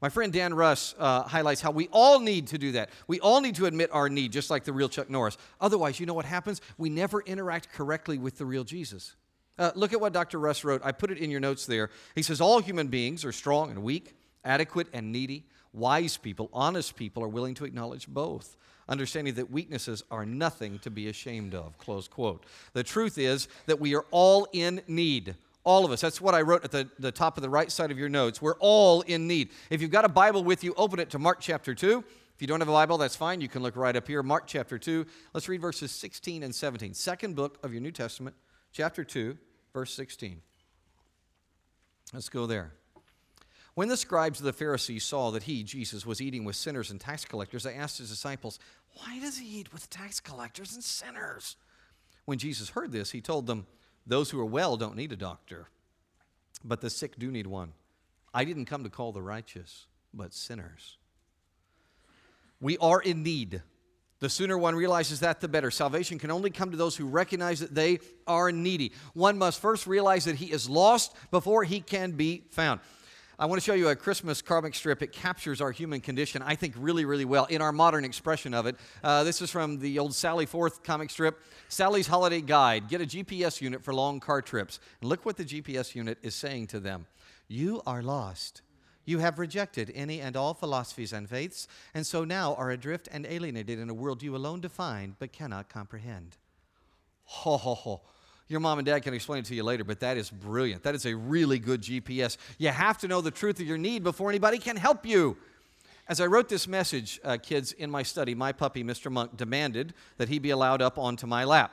My 0.02 0.10
friend 0.10 0.32
Dan 0.32 0.54
Russ 0.54 0.96
uh, 0.98 1.24
highlights 1.24 1.60
how 1.62 1.72
we 1.72 1.90
all 1.92 2.20
need 2.20 2.48
to 2.48 2.58
do 2.58 2.72
that. 2.74 2.90
We 3.08 3.20
all 3.20 3.42
need 3.42 3.56
to 3.56 3.66
admit 3.66 3.90
our 3.92 4.08
need, 4.10 4.32
just 4.32 4.50
like 4.50 4.64
the 4.64 4.72
real 4.72 4.88
Chuck 4.88 5.10
Norris. 5.10 5.38
Otherwise, 5.60 6.00
you 6.00 6.06
know 6.06 6.14
what 6.14 6.26
happens? 6.26 6.62
We 6.78 6.90
never 6.90 7.22
interact 7.22 7.74
correctly 7.74 8.18
with 8.18 8.38
the 8.38 8.46
real 8.46 8.64
Jesus. 8.64 9.16
Uh, 9.58 9.72
look 9.76 9.92
at 9.92 10.00
what 10.00 10.14
Dr. 10.14 10.40
Russ 10.40 10.64
wrote. 10.64 10.82
I 10.86 10.94
put 10.94 11.12
it 11.12 11.18
in 11.18 11.30
your 11.30 11.42
notes 11.42 11.66
there. 11.66 11.90
He 12.16 12.24
says, 12.24 12.40
All 12.40 12.60
human 12.60 12.88
beings 12.88 13.26
are 13.26 13.34
strong 13.34 13.72
and 13.72 13.84
weak, 13.84 14.16
adequate 14.46 14.88
and 14.94 15.12
needy. 15.12 15.46
Wise 15.74 16.16
people, 16.16 16.50
honest 16.54 16.96
people 16.96 17.24
are 17.24 17.28
willing 17.28 17.54
to 17.56 17.66
acknowledge 17.66 18.08
both 18.08 18.56
understanding 18.90 19.36
that 19.36 19.52
weaknesses 19.52 20.04
are 20.12 20.26
nothing 20.26 20.80
to 20.80 20.90
be 20.90 21.08
ashamed 21.08 21.54
of. 21.54 21.78
Close 21.78 22.08
quote. 22.08 22.46
The 22.74 22.84
truth 22.84 23.18
is 23.18 23.48
that 23.68 23.80
we 23.80 23.96
are 23.96 24.06
all 24.12 24.48
in 24.52 24.82
need. 24.88 25.36
All 25.64 25.86
of 25.86 25.92
us. 25.92 26.02
That's 26.02 26.22
what 26.22 26.34
I 26.34 26.42
wrote 26.42 26.64
at 26.64 26.72
the, 26.72 26.90
the 27.00 27.12
top 27.12 27.38
of 27.38 27.44
the 27.44 27.50
right 27.50 27.72
side 27.72 27.92
of 27.92 28.00
your 28.00 28.10
notes. 28.10 28.42
We're 28.42 28.58
all 28.60 29.02
in 29.02 29.28
need. 29.28 29.50
If 29.70 29.82
you've 29.82 29.92
got 29.92 30.06
a 30.06 30.10
Bible 30.10 30.44
with 30.44 30.64
you, 30.64 30.74
open 30.78 31.00
it 31.00 31.10
to 31.12 31.20
Mark 31.20 31.40
chapter 31.42 31.76
2. 31.76 32.04
If 32.40 32.42
you 32.42 32.48
don't 32.48 32.62
have 32.62 32.70
a 32.70 32.72
Bible, 32.72 32.98
that's 32.98 33.18
fine. 33.18 33.42
You 33.42 33.50
can 33.50 33.62
look 33.62 33.76
right 33.76 33.96
up 33.96 34.08
here. 34.08 34.24
Mark 34.24 34.48
chapter 34.48 34.80
2. 34.80 35.06
Let's 35.34 35.50
read 35.50 35.60
verses 35.60 35.92
16 35.92 36.44
and 36.44 36.56
17. 36.56 36.94
Second 36.94 37.36
book 37.36 37.60
of 37.64 37.74
your 37.74 37.82
New 37.82 37.92
Testament, 37.92 38.36
chapter 38.72 39.04
2, 39.04 39.38
verse 39.74 39.94
16. 39.94 40.42
Let's 42.14 42.30
go 42.30 42.46
there. 42.46 42.72
When 43.76 43.88
the 43.88 43.98
scribes 43.98 44.40
of 44.40 44.46
the 44.46 44.54
Pharisees 44.54 45.04
saw 45.04 45.32
that 45.32 45.44
he, 45.44 45.64
Jesus, 45.64 46.06
was 46.06 46.22
eating 46.22 46.44
with 46.44 46.56
sinners 46.56 46.92
and 46.92 47.00
tax 47.00 47.26
collectors, 47.26 47.64
they 47.64 47.76
asked 47.76 47.98
his 47.98 48.10
disciples, 48.10 48.60
Why 48.96 49.20
does 49.20 49.38
he 49.38 49.60
eat 49.60 49.74
with 49.74 49.90
tax 49.90 50.20
collectors 50.20 50.74
and 50.74 50.84
sinners? 50.84 51.56
When 52.26 52.38
Jesus 52.38 52.70
heard 52.70 52.92
this, 52.92 53.12
he 53.12 53.22
told 53.22 53.48
them, 53.48 53.68
those 54.10 54.32
who 54.32 54.40
are 54.40 54.46
well 54.46 54.76
don't 54.76 54.96
need 54.96 55.12
a 55.12 55.16
doctor, 55.16 55.68
but 56.64 56.82
the 56.82 56.90
sick 56.90 57.18
do 57.18 57.32
need 57.32 57.48
one. 57.48 57.74
I 58.34 58.44
didn't 58.44 58.66
come 58.66 58.84
to 58.84 58.90
call 58.90 59.12
the 59.12 59.22
righteous, 59.22 59.86
but 60.14 60.34
sinners. 60.34 60.98
We 62.60 62.78
are 62.80 63.00
in 63.00 63.24
need. 63.24 63.62
The 64.20 64.30
sooner 64.30 64.58
one 64.58 64.76
realizes 64.76 65.22
that, 65.22 65.40
the 65.40 65.48
better. 65.48 65.72
Salvation 65.72 66.20
can 66.20 66.32
only 66.32 66.50
come 66.50 66.72
to 66.72 66.78
those 66.78 66.96
who 66.96 67.06
recognize 67.06 67.60
that 67.62 67.74
they 67.74 68.00
are 68.28 68.52
needy. 68.52 68.92
One 69.14 69.38
must 69.38 69.62
first 69.62 69.88
realize 69.88 70.26
that 70.26 70.36
he 70.36 70.52
is 70.52 70.68
lost 70.68 71.16
before 71.32 71.64
he 71.64 71.80
can 71.80 72.12
be 72.12 72.44
found. 72.50 72.82
I 73.42 73.46
want 73.46 73.62
to 73.62 73.66
show 73.66 73.74
you 73.74 73.88
a 73.88 73.96
Christmas 73.96 74.42
comic 74.42 74.76
strip. 74.76 75.02
It 75.02 75.14
captures 75.14 75.62
our 75.62 75.72
human 75.72 76.02
condition, 76.02 76.42
I 76.42 76.56
think, 76.56 76.76
really, 76.78 77.06
really 77.06 77.24
well 77.24 77.46
in 77.46 77.62
our 77.62 77.72
modern 77.72 78.04
expression 78.04 78.54
of 78.54 78.66
it. 78.66 78.76
Uh, 79.02 79.24
this 79.24 79.42
is 79.42 79.50
from 79.50 79.80
the 79.80 79.98
old 79.98 80.14
Sally 80.14 80.46
Forth 80.46 80.84
comic 80.84 81.10
strip 81.10 81.40
Sally's 81.70 82.06
Holiday 82.06 82.42
Guide. 82.42 82.90
Get 82.90 83.00
a 83.00 83.06
GPS 83.06 83.62
unit 83.62 83.82
for 83.82 83.94
long 83.94 84.20
car 84.20 84.42
trips. 84.42 84.82
And 85.00 85.10
look 85.10 85.26
what 85.26 85.38
the 85.38 85.46
GPS 85.46 85.96
unit 85.96 86.18
is 86.22 86.36
saying 86.36 86.68
to 86.68 86.82
them 86.82 87.06
You 87.48 87.82
are 87.88 88.02
lost. 88.02 88.62
You 89.06 89.20
have 89.20 89.40
rejected 89.40 89.90
any 89.96 90.20
and 90.20 90.36
all 90.36 90.54
philosophies 90.54 91.14
and 91.14 91.30
faiths, 91.30 91.70
and 91.94 92.06
so 92.06 92.26
now 92.26 92.56
are 92.56 92.72
adrift 92.72 93.08
and 93.10 93.26
alienated 93.26 93.80
in 93.80 93.90
a 93.90 93.94
world 93.94 94.22
you 94.22 94.36
alone 94.36 94.60
define 94.60 95.16
but 95.18 95.32
cannot 95.32 95.70
comprehend. 95.70 96.36
Ho, 97.24 97.56
ho, 97.56 97.74
ho. 97.74 98.02
Your 98.50 98.60
mom 98.60 98.80
and 98.80 98.86
dad 98.86 99.04
can 99.04 99.14
explain 99.14 99.40
it 99.40 99.46
to 99.46 99.56
you 99.56 99.64
later, 99.64 99.84
but 99.84 100.00
that 100.00 100.18
is 100.18 100.32
brilliant. 100.32 100.82
That 100.82 100.96
is 100.96 101.06
a 101.06 101.16
really 101.16 101.60
good 101.60 101.84
GPS. 101.84 102.36
You 102.58 102.70
have 102.70 102.98
to 102.98 103.08
know 103.08 103.22
the 103.22 103.32
truth 103.32 103.60
of 103.60 103.68
your 103.68 103.78
need 103.78 104.04
before 104.04 104.30
anybody 104.30 104.58
can 104.58 104.76
help 104.76 105.06
you. 105.06 105.38
As 106.08 106.20
I 106.20 106.26
wrote 106.26 106.50
this 106.50 106.68
message, 106.68 107.20
uh, 107.24 107.38
kids, 107.38 107.74
in 107.74 107.92
my 107.92 108.02
study, 108.02 108.34
my 108.34 108.52
puppy, 108.52 108.84
Mr. 108.84 109.12
Monk, 109.12 109.38
demanded 109.38 109.94
that 110.18 110.30
he 110.30 110.40
be 110.40 110.50
allowed 110.50 110.82
up 110.82 110.98
onto 110.98 111.28
my 111.28 111.44
lap. 111.44 111.72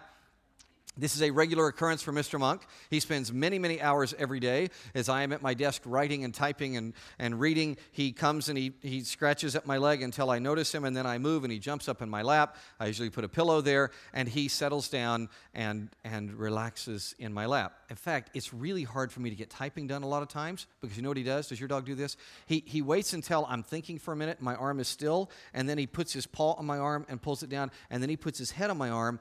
This 0.99 1.15
is 1.15 1.23
a 1.23 1.31
regular 1.31 1.67
occurrence 1.67 2.01
for 2.01 2.13
Mr. 2.13 2.41
Monk. 2.41 2.63
He 2.89 3.01
spends 3.01 3.31
many, 3.31 3.59
many 3.59 3.83
hours 3.83 4.15
every 4.19 4.41
day. 4.41 4.71
As 4.95 5.11
I 5.11 5.23
am 5.23 5.33
at 5.33 5.43
my 5.43 5.53
desk 5.53 5.83
writing 5.85 6.25
and 6.25 6.33
typing 6.33 6.77
and, 6.79 6.95
and 7.19 7.39
reading, 7.39 7.77
he 7.93 8.13
comes 8.13 8.49
and 8.49 8.57
he, 8.57 8.73
he 8.81 9.03
scratches 9.03 9.57
at 9.57 9.67
my 9.67 9.77
leg 9.77 10.01
until 10.01 10.31
I 10.31 10.39
notice 10.39 10.75
him, 10.75 10.85
and 10.85 10.97
then 10.97 11.07
I 11.07 11.19
move 11.19 11.45
and 11.45 11.53
he 11.53 11.59
jumps 11.59 11.87
up 11.87 12.01
in 12.01 12.09
my 12.09 12.23
lap. 12.23 12.57
I 12.81 12.87
usually 12.87 13.11
put 13.11 13.25
a 13.25 13.29
pillow 13.29 13.61
there, 13.61 13.91
and 14.15 14.27
he 14.27 14.49
settles 14.49 14.89
down 14.89 15.29
and, 15.53 15.91
and 16.03 16.33
relaxes 16.33 17.15
in 17.19 17.33
my 17.35 17.45
lap. 17.45 17.79
In 17.91 17.97
fact, 17.97 18.31
it's 18.33 18.55
really 18.55 18.85
hard 18.85 19.13
for 19.13 19.21
me 19.21 19.29
to 19.29 19.37
get 19.37 19.51
typing 19.51 19.87
done 19.87 20.03
a 20.03 20.09
lot 20.09 20.23
of 20.23 20.29
times 20.29 20.67
because 20.81 20.97
you 20.97 21.03
know 21.03 21.11
what 21.11 21.19
he 21.19 21.23
does? 21.23 21.49
Does 21.49 21.61
your 21.61 21.69
dog 21.69 21.85
do 21.85 21.95
this? 21.95 22.17
He, 22.47 22.65
he 22.67 22.81
waits 22.81 23.13
until 23.13 23.47
I'm 23.49 23.63
thinking 23.63 23.99
for 23.99 24.13
a 24.13 24.17
minute, 24.17 24.41
my 24.41 24.55
arm 24.55 24.81
is 24.81 24.89
still, 24.89 25.31
and 25.53 25.69
then 25.69 25.77
he 25.77 25.87
puts 25.87 26.15
his 26.15 26.27
paw 26.27 26.55
on 26.55 26.65
my 26.65 26.79
arm 26.79 27.05
and 27.09 27.21
pulls 27.21 27.43
it 27.43 27.51
down, 27.51 27.71
and 27.91 28.03
then 28.03 28.09
he 28.09 28.17
puts 28.17 28.39
his 28.39 28.53
head 28.53 28.71
on 28.71 28.79
my 28.79 28.89
arm 28.89 29.21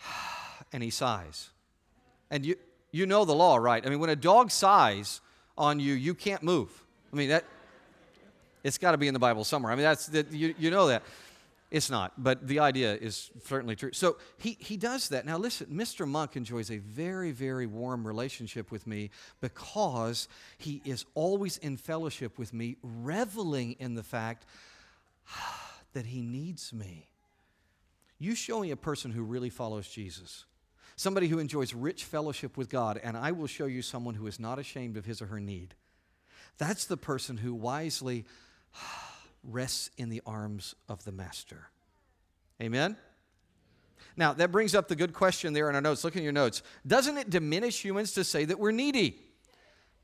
and 0.74 0.82
he 0.82 0.90
sighs. 0.90 1.50
And 2.30 2.44
you, 2.44 2.56
you 2.90 3.06
know 3.06 3.24
the 3.24 3.34
law, 3.34 3.56
right? 3.56 3.86
I 3.86 3.88
mean, 3.88 4.00
when 4.00 4.10
a 4.10 4.16
dog 4.16 4.50
sighs 4.50 5.20
on 5.56 5.78
you, 5.78 5.94
you 5.94 6.14
can't 6.14 6.42
move. 6.42 6.68
I 7.12 7.16
mean, 7.16 7.28
that, 7.28 7.44
it's 8.64 8.76
got 8.76 8.90
to 8.90 8.98
be 8.98 9.06
in 9.06 9.14
the 9.14 9.20
Bible 9.20 9.44
somewhere. 9.44 9.70
I 9.70 9.76
mean, 9.76 9.84
that's, 9.84 10.06
that, 10.08 10.32
you, 10.32 10.52
you 10.58 10.70
know 10.72 10.88
that. 10.88 11.04
It's 11.70 11.90
not, 11.90 12.12
but 12.18 12.46
the 12.46 12.58
idea 12.58 12.94
is 12.94 13.30
certainly 13.44 13.76
true. 13.76 13.92
So 13.92 14.16
he, 14.38 14.56
he 14.60 14.76
does 14.76 15.08
that. 15.10 15.26
Now, 15.26 15.38
listen, 15.38 15.68
Mr. 15.68 16.06
Monk 16.06 16.36
enjoys 16.36 16.70
a 16.70 16.78
very, 16.78 17.30
very 17.30 17.66
warm 17.66 18.06
relationship 18.06 18.70
with 18.70 18.86
me 18.86 19.10
because 19.40 20.28
he 20.58 20.82
is 20.84 21.04
always 21.14 21.56
in 21.58 21.76
fellowship 21.76 22.36
with 22.36 22.52
me, 22.52 22.76
reveling 22.82 23.76
in 23.78 23.94
the 23.94 24.02
fact 24.02 24.44
that 25.92 26.06
he 26.06 26.20
needs 26.20 26.72
me. 26.72 27.06
You 28.18 28.34
show 28.34 28.60
me 28.60 28.70
a 28.70 28.76
person 28.76 29.10
who 29.10 29.22
really 29.22 29.50
follows 29.50 29.88
Jesus, 29.88 30.46
somebody 30.96 31.28
who 31.28 31.38
enjoys 31.38 31.74
rich 31.74 32.04
fellowship 32.04 32.56
with 32.56 32.68
God, 32.68 33.00
and 33.02 33.16
I 33.16 33.32
will 33.32 33.46
show 33.46 33.66
you 33.66 33.82
someone 33.82 34.14
who 34.14 34.26
is 34.26 34.38
not 34.38 34.58
ashamed 34.58 34.96
of 34.96 35.04
his 35.04 35.20
or 35.20 35.26
her 35.26 35.40
need. 35.40 35.74
That's 36.58 36.86
the 36.86 36.96
person 36.96 37.36
who 37.38 37.54
wisely 37.54 38.24
rests 39.44 39.90
in 39.96 40.08
the 40.08 40.22
arms 40.26 40.74
of 40.88 41.04
the 41.04 41.12
Master. 41.12 41.68
Amen? 42.62 42.96
Now, 44.16 44.32
that 44.34 44.52
brings 44.52 44.74
up 44.74 44.88
the 44.88 44.96
good 44.96 45.12
question 45.12 45.52
there 45.52 45.68
in 45.68 45.74
our 45.74 45.80
notes. 45.80 46.04
Look 46.04 46.16
in 46.16 46.22
your 46.22 46.32
notes. 46.32 46.62
Doesn't 46.86 47.18
it 47.18 47.30
diminish 47.30 47.84
humans 47.84 48.12
to 48.12 48.24
say 48.24 48.44
that 48.44 48.58
we're 48.58 48.70
needy? 48.70 49.18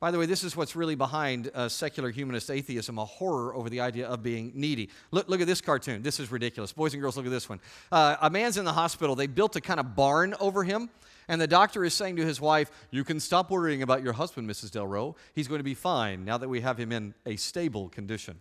By 0.00 0.10
the 0.10 0.18
way, 0.18 0.24
this 0.24 0.44
is 0.44 0.56
what's 0.56 0.74
really 0.74 0.94
behind 0.94 1.50
uh, 1.54 1.68
secular 1.68 2.10
humanist 2.10 2.50
atheism 2.50 2.98
a 2.98 3.04
horror 3.04 3.54
over 3.54 3.68
the 3.68 3.80
idea 3.80 4.08
of 4.08 4.22
being 4.22 4.50
needy. 4.54 4.88
Look, 5.10 5.28
look 5.28 5.42
at 5.42 5.46
this 5.46 5.60
cartoon. 5.60 6.00
This 6.02 6.18
is 6.18 6.32
ridiculous. 6.32 6.72
Boys 6.72 6.94
and 6.94 7.02
girls, 7.02 7.18
look 7.18 7.26
at 7.26 7.30
this 7.30 7.50
one. 7.50 7.60
Uh, 7.92 8.16
a 8.22 8.30
man's 8.30 8.56
in 8.56 8.64
the 8.64 8.72
hospital. 8.72 9.14
They 9.14 9.26
built 9.26 9.56
a 9.56 9.60
kind 9.60 9.78
of 9.78 9.94
barn 9.94 10.34
over 10.40 10.64
him, 10.64 10.88
and 11.28 11.38
the 11.38 11.46
doctor 11.46 11.84
is 11.84 11.92
saying 11.92 12.16
to 12.16 12.24
his 12.24 12.40
wife, 12.40 12.70
You 12.90 13.04
can 13.04 13.20
stop 13.20 13.50
worrying 13.50 13.82
about 13.82 14.02
your 14.02 14.14
husband, 14.14 14.48
Mrs. 14.48 14.70
Delro. 14.70 15.16
He's 15.34 15.48
going 15.48 15.60
to 15.60 15.64
be 15.64 15.74
fine 15.74 16.24
now 16.24 16.38
that 16.38 16.48
we 16.48 16.62
have 16.62 16.78
him 16.78 16.92
in 16.92 17.12
a 17.26 17.36
stable 17.36 17.90
condition. 17.90 18.40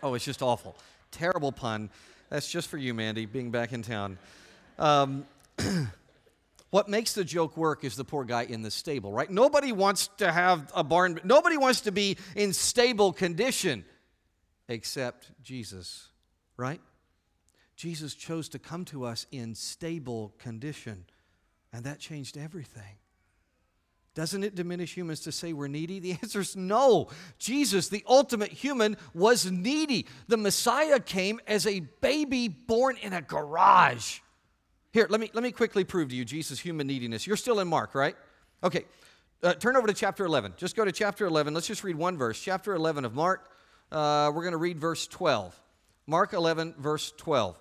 Oh, 0.00 0.14
it's 0.14 0.24
just 0.24 0.42
awful. 0.42 0.76
Terrible 1.10 1.50
pun. 1.50 1.90
That's 2.28 2.48
just 2.48 2.68
for 2.68 2.78
you, 2.78 2.94
Mandy, 2.94 3.26
being 3.26 3.50
back 3.50 3.72
in 3.72 3.82
town. 3.82 4.16
Um, 4.78 5.26
what 6.70 6.88
makes 6.88 7.12
the 7.12 7.24
joke 7.24 7.56
work 7.56 7.84
is 7.84 7.96
the 7.96 8.04
poor 8.04 8.24
guy 8.24 8.42
in 8.42 8.62
the 8.62 8.70
stable, 8.70 9.12
right? 9.12 9.28
Nobody 9.28 9.72
wants 9.72 10.08
to 10.18 10.30
have 10.30 10.70
a 10.74 10.84
barn, 10.84 11.20
nobody 11.24 11.56
wants 11.56 11.82
to 11.82 11.92
be 11.92 12.16
in 12.36 12.52
stable 12.52 13.12
condition 13.12 13.84
except 14.68 15.32
Jesus, 15.42 16.08
right? 16.56 16.80
Jesus 17.76 18.14
chose 18.14 18.48
to 18.50 18.58
come 18.58 18.84
to 18.86 19.04
us 19.04 19.26
in 19.32 19.54
stable 19.54 20.34
condition, 20.38 21.06
and 21.72 21.84
that 21.84 21.98
changed 21.98 22.36
everything. 22.36 22.98
Doesn't 24.14 24.44
it 24.44 24.54
diminish 24.54 24.96
humans 24.96 25.20
to 25.20 25.32
say 25.32 25.52
we're 25.52 25.68
needy? 25.68 25.98
The 25.98 26.12
answer 26.22 26.40
is 26.40 26.56
no. 26.56 27.08
Jesus, 27.38 27.88
the 27.88 28.04
ultimate 28.06 28.52
human, 28.52 28.96
was 29.14 29.50
needy. 29.50 30.06
The 30.28 30.36
Messiah 30.36 31.00
came 31.00 31.40
as 31.46 31.66
a 31.66 31.80
baby 31.80 32.48
born 32.48 32.96
in 32.98 33.12
a 33.12 33.22
garage. 33.22 34.20
Here, 34.92 35.06
let 35.08 35.20
me, 35.20 35.30
let 35.34 35.42
me 35.42 35.52
quickly 35.52 35.84
prove 35.84 36.08
to 36.08 36.16
you 36.16 36.24
Jesus' 36.24 36.58
human 36.58 36.86
neediness. 36.86 37.26
You're 37.26 37.36
still 37.36 37.60
in 37.60 37.68
Mark, 37.68 37.94
right? 37.94 38.16
Okay, 38.64 38.84
uh, 39.42 39.54
turn 39.54 39.76
over 39.76 39.86
to 39.86 39.94
chapter 39.94 40.24
11. 40.24 40.54
Just 40.56 40.74
go 40.74 40.84
to 40.84 40.92
chapter 40.92 41.26
11. 41.26 41.54
Let's 41.54 41.68
just 41.68 41.84
read 41.84 41.96
one 41.96 42.18
verse. 42.18 42.40
Chapter 42.40 42.74
11 42.74 43.04
of 43.04 43.14
Mark. 43.14 43.50
Uh, 43.92 44.32
we're 44.34 44.42
going 44.42 44.52
to 44.52 44.58
read 44.58 44.78
verse 44.78 45.06
12. 45.06 45.58
Mark 46.06 46.32
11, 46.32 46.74
verse 46.76 47.12
12. 47.16 47.56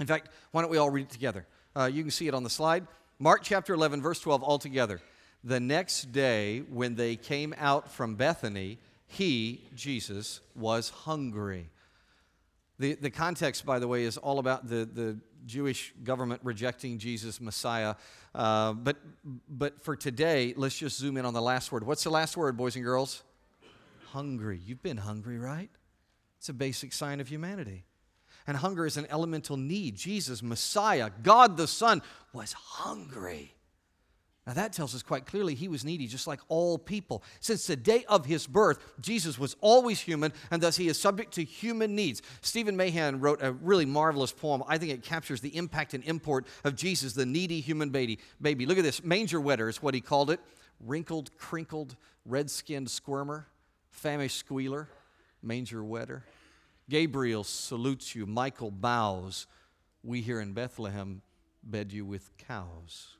In 0.00 0.06
fact, 0.06 0.30
why 0.50 0.62
don't 0.62 0.70
we 0.70 0.78
all 0.78 0.90
read 0.90 1.06
it 1.06 1.10
together? 1.10 1.46
Uh, 1.76 1.84
you 1.84 2.02
can 2.02 2.10
see 2.10 2.26
it 2.26 2.34
on 2.34 2.42
the 2.42 2.50
slide. 2.50 2.86
Mark 3.20 3.42
chapter 3.42 3.72
11, 3.72 4.02
verse 4.02 4.18
12, 4.18 4.42
all 4.42 4.58
together. 4.58 5.00
The 5.44 5.60
next 5.60 6.10
day, 6.10 6.60
when 6.68 6.96
they 6.96 7.14
came 7.14 7.54
out 7.56 7.90
from 7.90 8.16
Bethany, 8.16 8.78
he, 9.06 9.62
Jesus, 9.74 10.40
was 10.56 10.88
hungry. 10.90 11.70
The, 12.78 12.94
the 12.94 13.10
context, 13.10 13.64
by 13.64 13.78
the 13.78 13.86
way, 13.86 14.02
is 14.02 14.16
all 14.16 14.40
about 14.40 14.68
the, 14.68 14.88
the 14.92 15.18
Jewish 15.46 15.92
government 16.02 16.40
rejecting 16.44 16.98
Jesus, 16.98 17.40
Messiah. 17.40 17.94
Uh, 18.34 18.72
but, 18.72 18.96
but 19.48 19.82
for 19.82 19.96
today, 19.96 20.54
let's 20.56 20.76
just 20.76 20.98
zoom 20.98 21.16
in 21.16 21.24
on 21.24 21.34
the 21.34 21.42
last 21.42 21.72
word. 21.72 21.84
What's 21.84 22.04
the 22.04 22.10
last 22.10 22.36
word, 22.36 22.56
boys 22.56 22.76
and 22.76 22.84
girls? 22.84 23.22
Hungry. 24.10 24.60
You've 24.64 24.82
been 24.82 24.98
hungry, 24.98 25.38
right? 25.38 25.70
It's 26.38 26.48
a 26.48 26.54
basic 26.54 26.92
sign 26.92 27.20
of 27.20 27.28
humanity. 27.28 27.84
And 28.46 28.56
hunger 28.56 28.86
is 28.86 28.96
an 28.96 29.06
elemental 29.10 29.56
need. 29.56 29.96
Jesus, 29.96 30.42
Messiah, 30.42 31.10
God 31.22 31.56
the 31.56 31.68
Son, 31.68 32.02
was 32.32 32.52
hungry. 32.52 33.54
Now, 34.46 34.54
that 34.54 34.72
tells 34.72 34.92
us 34.92 35.04
quite 35.04 35.24
clearly 35.24 35.54
he 35.54 35.68
was 35.68 35.84
needy 35.84 36.08
just 36.08 36.26
like 36.26 36.40
all 36.48 36.76
people. 36.76 37.22
Since 37.38 37.68
the 37.68 37.76
day 37.76 38.04
of 38.08 38.26
his 38.26 38.48
birth, 38.48 38.78
Jesus 39.00 39.38
was 39.38 39.54
always 39.60 40.00
human, 40.00 40.32
and 40.50 40.60
thus 40.60 40.76
he 40.76 40.88
is 40.88 40.98
subject 40.98 41.34
to 41.34 41.44
human 41.44 41.94
needs. 41.94 42.22
Stephen 42.40 42.76
Mahan 42.76 43.20
wrote 43.20 43.40
a 43.40 43.52
really 43.52 43.86
marvelous 43.86 44.32
poem. 44.32 44.64
I 44.66 44.78
think 44.78 44.90
it 44.90 45.04
captures 45.04 45.40
the 45.40 45.56
impact 45.56 45.94
and 45.94 46.02
import 46.02 46.46
of 46.64 46.74
Jesus, 46.74 47.12
the 47.12 47.24
needy 47.24 47.60
human 47.60 47.90
baby. 47.90 48.18
baby. 48.40 48.66
Look 48.66 48.78
at 48.78 48.84
this 48.84 49.04
manger 49.04 49.40
wetter 49.40 49.68
is 49.68 49.80
what 49.80 49.94
he 49.94 50.00
called 50.00 50.30
it 50.30 50.40
wrinkled, 50.80 51.30
crinkled, 51.38 51.94
red 52.24 52.50
skinned 52.50 52.90
squirmer, 52.90 53.46
famished 53.90 54.36
squealer, 54.36 54.88
manger 55.40 55.84
wetter. 55.84 56.24
Gabriel 56.90 57.44
salutes 57.44 58.16
you, 58.16 58.26
Michael 58.26 58.72
bows. 58.72 59.46
We 60.02 60.20
here 60.20 60.40
in 60.40 60.52
Bethlehem 60.52 61.22
bed 61.62 61.92
you 61.92 62.04
with 62.04 62.36
cows. 62.38 63.16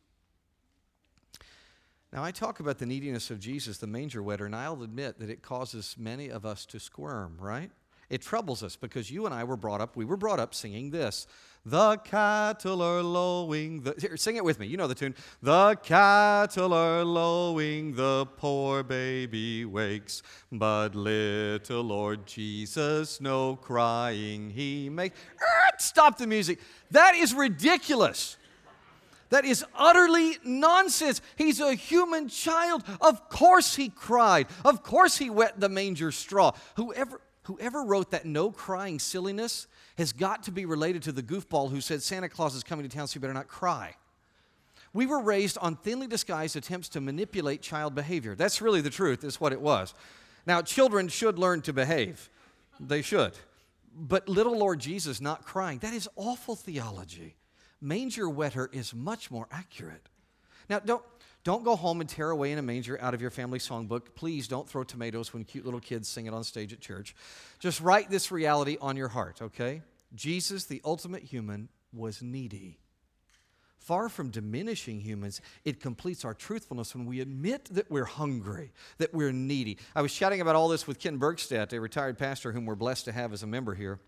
Now, 2.12 2.23
I 2.23 2.31
talk 2.31 2.61
about 2.61 2.78
the 2.78 2.85
neediness 2.85 3.31
of 3.31 3.40
Jesus, 3.40 3.78
the 3.78 3.87
manger 3.87 4.23
wetter, 4.23 4.45
and 4.45 4.54
I'll 4.54 4.83
admit 4.83 5.19
that 5.21 5.31
it 5.31 5.40
causes 5.40 5.97
many 5.99 6.28
of 6.28 6.45
us 6.45 6.66
to 6.66 6.78
squirm, 6.78 7.38
right? 7.40 7.71
It 8.11 8.21
troubles 8.21 8.62
us 8.62 8.76
because 8.76 9.11
you 9.11 9.25
and 9.25 9.35
I 9.35 9.45
were 9.45 9.57
brought 9.57 9.81
up, 9.81 9.97
we 9.97 10.04
were 10.04 10.19
brought 10.19 10.38
up 10.38 10.54
singing 10.54 10.90
this. 10.90 11.26
The 11.64 11.97
cattle 11.99 12.83
are 12.83 13.02
lowing. 13.02 13.83
The, 13.83 13.95
here, 13.99 14.16
sing 14.19 14.37
it 14.37 14.45
with 14.45 14.59
me. 14.59 14.66
You 14.66 14.76
know 14.76 14.88
the 14.88 14.95
tune. 14.95 15.14
The 15.40 15.76
cattle 15.76 16.75
are 16.75 17.04
lowing, 17.04 17.95
the 17.95 18.26
poor 18.37 18.83
baby 18.83 19.64
wakes. 19.64 20.23
But 20.50 20.95
little 20.95 21.83
Lord 21.83 22.26
Jesus, 22.26 23.21
no 23.21 23.57
crying 23.57 24.50
he 24.50 24.90
makes. 24.90 25.16
Stop 25.78 26.19
the 26.19 26.26
music. 26.26 26.59
That 26.90 27.14
is 27.14 27.33
ridiculous. 27.33 28.37
That 29.32 29.46
is 29.46 29.64
utterly 29.74 30.36
nonsense. 30.44 31.22
He's 31.36 31.58
a 31.58 31.72
human 31.72 32.28
child. 32.28 32.84
Of 33.00 33.30
course 33.30 33.74
he 33.74 33.88
cried. 33.88 34.46
Of 34.62 34.82
course 34.82 35.16
he 35.16 35.30
wet 35.30 35.58
the 35.58 35.70
manger 35.70 36.12
straw. 36.12 36.52
Whoever, 36.76 37.18
whoever 37.44 37.82
wrote 37.82 38.10
that 38.10 38.26
no 38.26 38.50
crying 38.50 38.98
silliness 38.98 39.68
has 39.96 40.12
got 40.12 40.42
to 40.42 40.52
be 40.52 40.66
related 40.66 41.02
to 41.04 41.12
the 41.12 41.22
goofball 41.22 41.70
who 41.70 41.80
said 41.80 42.02
Santa 42.02 42.28
Claus 42.28 42.54
is 42.54 42.62
coming 42.62 42.86
to 42.86 42.94
town, 42.94 43.08
so 43.08 43.16
you 43.16 43.22
better 43.22 43.32
not 43.32 43.48
cry. 43.48 43.96
We 44.92 45.06
were 45.06 45.22
raised 45.22 45.56
on 45.62 45.76
thinly 45.76 46.06
disguised 46.06 46.54
attempts 46.54 46.90
to 46.90 47.00
manipulate 47.00 47.62
child 47.62 47.94
behavior. 47.94 48.34
That's 48.34 48.60
really 48.60 48.82
the 48.82 48.90
truth, 48.90 49.24
is 49.24 49.40
what 49.40 49.54
it 49.54 49.62
was. 49.62 49.94
Now, 50.44 50.60
children 50.60 51.08
should 51.08 51.38
learn 51.38 51.62
to 51.62 51.72
behave. 51.72 52.28
They 52.78 53.00
should. 53.00 53.32
But 53.96 54.28
little 54.28 54.58
Lord 54.58 54.78
Jesus 54.78 55.22
not 55.22 55.46
crying, 55.46 55.78
that 55.78 55.94
is 55.94 56.06
awful 56.16 56.54
theology 56.54 57.36
manger 57.82 58.28
wetter 58.28 58.70
is 58.72 58.94
much 58.94 59.30
more 59.30 59.48
accurate. 59.50 60.08
Now, 60.68 60.78
don't, 60.78 61.02
don't 61.44 61.64
go 61.64 61.74
home 61.74 62.00
and 62.00 62.08
tear 62.08 62.30
away 62.30 62.52
in 62.52 62.58
a 62.58 62.62
manger 62.62 63.00
out 63.00 63.14
of 63.14 63.20
your 63.20 63.30
family 63.30 63.58
songbook. 63.58 64.14
Please 64.14 64.46
don't 64.46 64.68
throw 64.68 64.84
tomatoes 64.84 65.34
when 65.34 65.44
cute 65.44 65.64
little 65.64 65.80
kids 65.80 66.08
sing 66.08 66.26
it 66.26 66.34
on 66.34 66.44
stage 66.44 66.72
at 66.72 66.80
church. 66.80 67.16
Just 67.58 67.80
write 67.80 68.10
this 68.10 68.30
reality 68.30 68.76
on 68.80 68.96
your 68.96 69.08
heart, 69.08 69.42
okay? 69.42 69.82
Jesus, 70.14 70.64
the 70.66 70.80
ultimate 70.84 71.24
human, 71.24 71.68
was 71.92 72.22
needy. 72.22 72.78
Far 73.76 74.08
from 74.08 74.30
diminishing 74.30 75.00
humans, 75.00 75.40
it 75.64 75.80
completes 75.80 76.24
our 76.24 76.34
truthfulness 76.34 76.94
when 76.94 77.04
we 77.04 77.20
admit 77.20 77.64
that 77.72 77.90
we're 77.90 78.04
hungry, 78.04 78.72
that 78.98 79.12
we're 79.12 79.32
needy. 79.32 79.76
I 79.96 80.02
was 80.02 80.14
chatting 80.14 80.40
about 80.40 80.54
all 80.54 80.68
this 80.68 80.86
with 80.86 81.00
Ken 81.00 81.18
Bergstadt, 81.18 81.72
a 81.72 81.80
retired 81.80 82.16
pastor 82.16 82.52
whom 82.52 82.64
we're 82.64 82.76
blessed 82.76 83.06
to 83.06 83.12
have 83.12 83.32
as 83.32 83.42
a 83.42 83.46
member 83.48 83.74
here. 83.74 83.98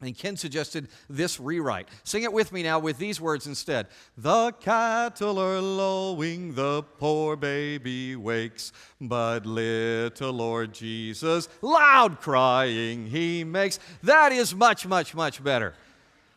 And 0.00 0.16
Ken 0.16 0.36
suggested 0.36 0.88
this 1.10 1.40
rewrite. 1.40 1.88
Sing 2.04 2.22
it 2.22 2.32
with 2.32 2.52
me 2.52 2.62
now 2.62 2.78
with 2.78 2.98
these 2.98 3.20
words 3.20 3.48
instead. 3.48 3.88
The 4.16 4.52
cattle 4.52 5.40
are 5.40 5.60
lowing, 5.60 6.54
the 6.54 6.84
poor 6.98 7.34
baby 7.34 8.14
wakes, 8.14 8.70
but 9.00 9.44
little 9.44 10.32
Lord 10.32 10.72
Jesus, 10.72 11.48
loud 11.62 12.20
crying 12.20 13.06
he 13.06 13.42
makes. 13.42 13.80
That 14.04 14.30
is 14.30 14.54
much, 14.54 14.86
much, 14.86 15.16
much 15.16 15.42
better. 15.42 15.74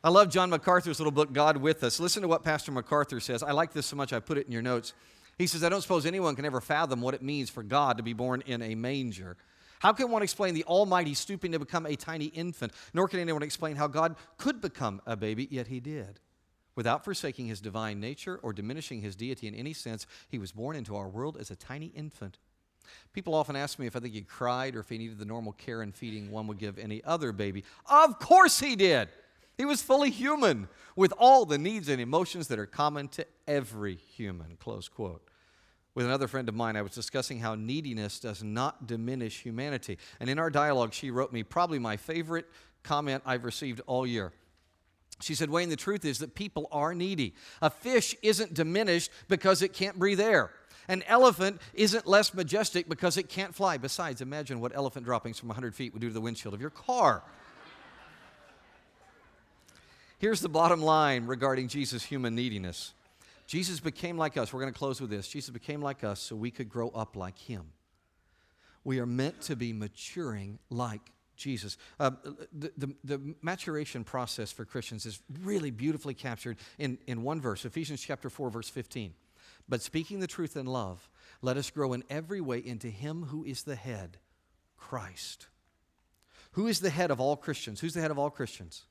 I 0.03 0.09
love 0.09 0.29
John 0.29 0.49
MacArthur's 0.49 0.99
little 0.99 1.11
book, 1.11 1.31
God 1.31 1.57
with 1.57 1.83
Us. 1.83 1.99
Listen 1.99 2.23
to 2.23 2.27
what 2.27 2.43
Pastor 2.43 2.71
MacArthur 2.71 3.19
says. 3.19 3.43
I 3.43 3.51
like 3.51 3.73
this 3.73 3.85
so 3.85 3.95
much, 3.95 4.11
I 4.11 4.19
put 4.19 4.39
it 4.39 4.47
in 4.47 4.51
your 4.51 4.63
notes. 4.63 4.93
He 5.37 5.45
says, 5.45 5.63
I 5.63 5.69
don't 5.69 5.81
suppose 5.81 6.07
anyone 6.07 6.35
can 6.35 6.45
ever 6.45 6.61
fathom 6.61 7.01
what 7.01 7.13
it 7.13 7.21
means 7.21 7.51
for 7.51 7.61
God 7.61 7.97
to 7.97 8.03
be 8.03 8.13
born 8.13 8.41
in 8.47 8.63
a 8.63 8.73
manger. 8.73 9.37
How 9.81 9.93
can 9.93 10.11
one 10.11 10.21
explain 10.21 10.53
the 10.53 10.63
Almighty 10.65 11.15
stooping 11.15 11.53
to 11.53 11.59
become 11.59 11.87
a 11.87 11.95
tiny 11.95 12.25
infant? 12.25 12.71
Nor 12.93 13.07
can 13.07 13.19
anyone 13.19 13.41
explain 13.41 13.75
how 13.75 13.87
God 13.87 14.15
could 14.37 14.61
become 14.61 15.01
a 15.07 15.17
baby, 15.17 15.47
yet 15.49 15.65
he 15.65 15.79
did. 15.79 16.19
Without 16.75 17.03
forsaking 17.03 17.47
his 17.47 17.59
divine 17.59 17.99
nature 17.99 18.39
or 18.43 18.53
diminishing 18.53 19.01
his 19.01 19.15
deity 19.15 19.47
in 19.47 19.55
any 19.55 19.73
sense, 19.73 20.05
he 20.29 20.37
was 20.37 20.51
born 20.51 20.75
into 20.75 20.95
our 20.95 21.09
world 21.09 21.35
as 21.35 21.49
a 21.49 21.55
tiny 21.55 21.87
infant. 21.87 22.37
People 23.11 23.33
often 23.33 23.55
ask 23.55 23.79
me 23.79 23.87
if 23.87 23.95
I 23.95 23.99
think 23.99 24.13
he 24.13 24.21
cried 24.21 24.75
or 24.75 24.81
if 24.81 24.89
he 24.89 24.99
needed 24.99 25.17
the 25.17 25.25
normal 25.25 25.53
care 25.53 25.81
and 25.81 25.95
feeding 25.95 26.29
one 26.29 26.45
would 26.45 26.59
give 26.59 26.77
any 26.77 27.03
other 27.03 27.31
baby. 27.31 27.63
Of 27.87 28.19
course 28.19 28.59
he 28.59 28.75
did. 28.75 29.09
He 29.57 29.65
was 29.65 29.81
fully 29.81 30.11
human 30.11 30.67
with 30.95 31.11
all 31.17 31.45
the 31.45 31.57
needs 31.57 31.89
and 31.89 31.99
emotions 31.99 32.49
that 32.49 32.59
are 32.59 32.67
common 32.67 33.07
to 33.09 33.25
every 33.47 33.95
human. 33.95 34.57
Close 34.57 34.87
quote 34.87 35.27
with 35.93 36.05
another 36.05 36.27
friend 36.27 36.47
of 36.47 36.55
mine, 36.55 36.75
I 36.75 36.81
was 36.81 36.93
discussing 36.93 37.39
how 37.39 37.55
neediness 37.55 38.19
does 38.19 38.43
not 38.43 38.87
diminish 38.87 39.41
humanity. 39.41 39.97
And 40.19 40.29
in 40.29 40.39
our 40.39 40.49
dialogue, 40.49 40.93
she 40.93 41.11
wrote 41.11 41.33
me 41.33 41.43
probably 41.43 41.79
my 41.79 41.97
favorite 41.97 42.45
comment 42.83 43.23
I've 43.25 43.43
received 43.43 43.81
all 43.87 44.07
year. 44.07 44.31
She 45.21 45.35
said, 45.35 45.49
Wayne, 45.49 45.69
the 45.69 45.75
truth 45.75 46.05
is 46.05 46.19
that 46.19 46.33
people 46.33 46.67
are 46.71 46.95
needy. 46.95 47.35
A 47.61 47.69
fish 47.69 48.15
isn't 48.23 48.53
diminished 48.53 49.11
because 49.27 49.61
it 49.61 49.73
can't 49.73 49.99
breathe 49.99 50.19
air. 50.19 50.51
An 50.87 51.03
elephant 51.07 51.61
isn't 51.73 52.07
less 52.07 52.33
majestic 52.33 52.89
because 52.89 53.17
it 53.17 53.29
can't 53.29 53.53
fly. 53.53 53.77
Besides, 53.77 54.21
imagine 54.21 54.59
what 54.59 54.75
elephant 54.75 55.05
droppings 55.05 55.37
from 55.37 55.49
100 55.49 55.75
feet 55.75 55.93
would 55.93 56.01
do 56.01 56.07
to 56.07 56.13
the 56.13 56.21
windshield 56.21 56.53
of 56.53 56.61
your 56.61 56.71
car. 56.71 57.23
Here's 60.17 60.41
the 60.41 60.49
bottom 60.49 60.81
line 60.81 61.27
regarding 61.27 61.67
Jesus' 61.67 62.03
human 62.03 62.35
neediness 62.35 62.93
Jesus 63.51 63.81
became 63.81 64.17
like 64.17 64.37
us. 64.37 64.53
We're 64.53 64.61
going 64.61 64.71
to 64.71 64.79
close 64.79 65.01
with 65.01 65.09
this. 65.09 65.27
Jesus 65.27 65.49
became 65.49 65.81
like 65.81 66.05
us 66.05 66.21
so 66.21 66.37
we 66.37 66.51
could 66.51 66.69
grow 66.69 66.87
up 66.87 67.17
like 67.17 67.37
him. 67.37 67.73
We 68.85 68.99
are 68.99 69.05
meant 69.05 69.41
to 69.41 69.57
be 69.57 69.73
maturing 69.73 70.57
like 70.69 71.01
Jesus. 71.35 71.75
Uh, 71.99 72.11
the, 72.53 72.71
the, 72.77 72.95
the, 73.03 73.35
maturation 73.41 74.05
process 74.05 74.53
for 74.53 74.63
Christians 74.63 75.05
is 75.05 75.19
really 75.43 75.69
beautifully 75.69 76.13
captured 76.13 76.55
in, 76.79 76.97
in 77.07 77.23
one 77.23 77.41
verse, 77.41 77.65
Ephesians 77.65 77.99
chapter 77.99 78.29
4, 78.29 78.49
verse 78.51 78.69
15. 78.69 79.13
But 79.67 79.81
speaking 79.81 80.21
the 80.21 80.27
truth 80.27 80.55
in 80.55 80.65
love, 80.65 81.09
let 81.41 81.57
us 81.57 81.69
grow 81.71 81.91
in 81.91 82.05
every 82.09 82.39
way 82.39 82.59
into 82.59 82.87
Him 82.87 83.23
who 83.23 83.43
is 83.43 83.63
the 83.63 83.75
head, 83.75 84.17
Christ. 84.77 85.47
Who 86.53 86.67
is 86.67 86.79
the 86.79 86.89
head 86.89 87.11
of 87.11 87.19
all 87.19 87.35
Christians? 87.35 87.81
Who's 87.81 87.95
the 87.95 88.01
head 88.01 88.11
of 88.11 88.17
all 88.17 88.29
Christians? 88.29 88.83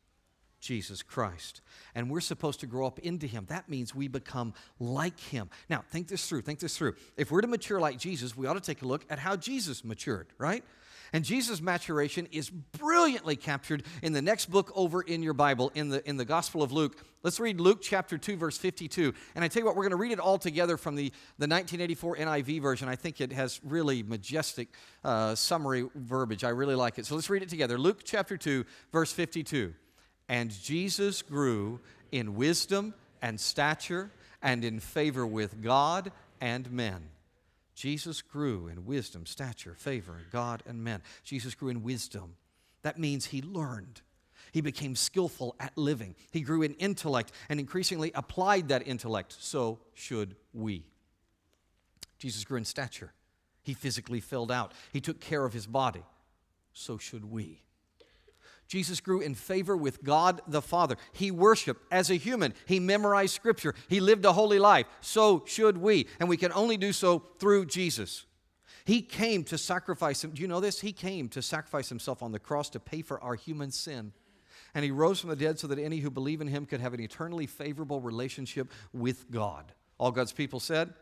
Jesus 0.61 1.03
Christ. 1.03 1.63
And 1.95 2.11
we're 2.11 2.21
supposed 2.21 2.61
to 2.61 2.67
grow 2.67 2.87
up 2.87 2.99
into 3.01 3.27
Him. 3.27 3.47
That 3.49 3.69
means 3.69 3.95
we 3.95 4.09
become 4.09 4.55
like 4.79 5.19
Him. 5.19 5.51
Now, 5.69 5.83
think 5.89 6.09
this 6.09 6.29
through. 6.29 6.43
Think 6.43 6.61
this 6.61 6.77
through. 6.77 6.95
If 7.17 7.31
we're 7.31 7.41
to 7.41 7.49
mature 7.49 7.81
like 7.81 7.99
Jesus, 7.99 8.37
we 8.37 8.47
ought 8.47 8.55
to 8.55 8.61
take 8.61 8.83
a 8.83 8.87
look 8.87 9.05
at 9.11 9.19
how 9.19 9.37
Jesus 9.37 9.85
matured, 9.85 10.29
right? 10.39 10.63
And 11.13 11.25
Jesus' 11.25 11.61
maturation 11.61 12.29
is 12.31 12.51
brilliantly 12.51 13.37
captured 13.37 13.83
in 14.03 14.13
the 14.13 14.23
next 14.23 14.47
book 14.47 14.71
over 14.75 15.03
in 15.03 15.23
your 15.23 15.33
Bible, 15.33 15.73
in 15.75 15.89
the, 15.89 16.09
in 16.09 16.17
the 16.17 16.25
Gospel 16.25 16.63
of 16.63 16.73
Luke. 16.73 17.05
Let's 17.23 17.41
read 17.41 17.61
Luke 17.61 17.81
chapter 17.83 18.17
2, 18.17 18.37
verse 18.37 18.57
52. 18.57 19.13
And 19.35 19.45
I 19.45 19.49
tell 19.49 19.61
you 19.61 19.67
what, 19.67 19.77
we're 19.77 19.83
going 19.83 19.91
to 19.91 19.97
read 19.97 20.13
it 20.13 20.21
all 20.21 20.39
together 20.39 20.77
from 20.77 20.95
the, 20.95 21.11
the 21.39 21.49
1984 21.49 22.17
NIV 22.17 22.63
version. 22.63 22.89
I 22.89 22.97
think 22.97 23.21
it 23.21 23.33
has 23.33 23.61
really 23.65 24.03
majestic 24.03 24.69
uh, 25.05 25.35
summary 25.35 25.89
verbiage. 25.95 26.45
I 26.45 26.51
really 26.51 26.77
like 26.77 26.99
it. 26.99 27.07
So 27.07 27.17
let's 27.17 27.29
read 27.29 27.43
it 27.43 27.49
together. 27.49 27.77
Luke 27.77 28.03
chapter 28.05 28.37
2, 28.37 28.65
verse 28.93 29.13
52. 29.13 29.75
And 30.31 30.53
Jesus 30.63 31.23
grew 31.23 31.81
in 32.13 32.37
wisdom 32.37 32.95
and 33.21 33.39
stature 33.41 34.13
and 34.41 34.65
in 34.65 34.79
favor 34.79 35.27
with 35.27 35.61
God 35.61 36.13
and 36.41 36.71
men. 36.71 37.09
Jesus 37.75 38.23
grew 38.23 38.69
in 38.69 38.87
wisdom, 38.87 39.27
stature, 39.27 39.75
favor, 39.75 40.19
God 40.31 40.63
and 40.69 40.85
men. 40.85 41.03
Jesus 41.25 41.57
grew 41.57 41.69
in 41.69 41.83
wisdom. 41.83 42.37
That 42.83 42.97
means 42.97 43.27
he 43.27 43.43
learned. 43.43 44.03
He 44.53 44.61
became 44.61 44.95
skillful 44.95 45.57
at 45.59 45.77
living. 45.77 46.15
He 46.31 46.43
grew 46.43 46.63
in 46.63 46.75
intellect 46.75 47.33
and 47.49 47.59
increasingly 47.59 48.13
applied 48.15 48.69
that 48.69 48.87
intellect. 48.87 49.35
So 49.41 49.81
should 49.95 50.37
we. 50.55 50.85
Jesus 52.19 52.45
grew 52.45 52.59
in 52.59 52.65
stature. 52.65 53.13
He 53.65 53.75
physically 53.75 54.21
filled 54.21 54.53
out. 54.53 54.75
He 54.93 55.01
took 55.01 55.19
care 55.19 55.45
of 55.45 55.53
his 55.53 55.67
body. 55.67 56.05
So 56.73 56.99
should 56.99 57.25
we. 57.33 57.63
Jesus 58.71 59.01
grew 59.01 59.21
in 59.21 59.35
favor 59.35 59.77
with 59.77 60.05
God 60.05 60.43
the 60.47 60.63
Father. 60.63 60.97
He 61.13 61.33
worshiped 61.33 61.85
as 61.91 62.09
a 62.09 62.15
human. 62.15 62.55
He 62.67 62.79
memorized 62.79 63.35
Scripture. 63.35 63.75
He 63.89 63.99
lived 63.99 64.25
a 64.25 64.33
holy 64.33 64.61
life. 64.61 64.87
So 65.01 65.43
should 65.45 65.77
we. 65.77 66.07
And 66.21 66.29
we 66.29 66.37
can 66.37 66.53
only 66.53 66.77
do 66.77 66.93
so 66.93 67.25
through 67.41 67.67
Jesus. 67.67 68.27
He 68.85 69.03
came 69.03 69.43
to 69.45 69.59
sacrifice 69.59 70.23
him. 70.23 70.31
Do 70.31 70.41
you 70.41 70.47
know 70.47 70.61
this? 70.61 70.81
He 70.81 70.93
came 70.93 71.29
to 71.31 71.43
sacrifice 71.43 71.89
himself 71.89 72.23
on 72.23 72.31
the 72.31 72.39
cross 72.39 72.71
to 72.71 72.79
pay 72.79 73.03
for 73.03 73.21
our 73.21 73.35
human 73.35 73.73
sin. 73.73 74.13
And 74.73 74.85
he 74.85 74.93
rose 74.93 75.19
from 75.19 75.31
the 75.31 75.37
dead 75.37 75.59
so 75.59 75.67
that 75.67 75.81
any 75.81 75.99
who 75.99 76.09
believe 76.09 76.41
in 76.41 76.47
him 76.47 76.65
could 76.65 76.81
have 76.81 76.95
an 76.95 77.01
eternally 77.01 77.47
favorable 77.47 78.01
relationship 78.01 78.71
with 78.93 79.33
God. 79.33 79.73
All 79.99 80.13
God's 80.13 80.33
people 80.33 80.61
said. 80.61 80.95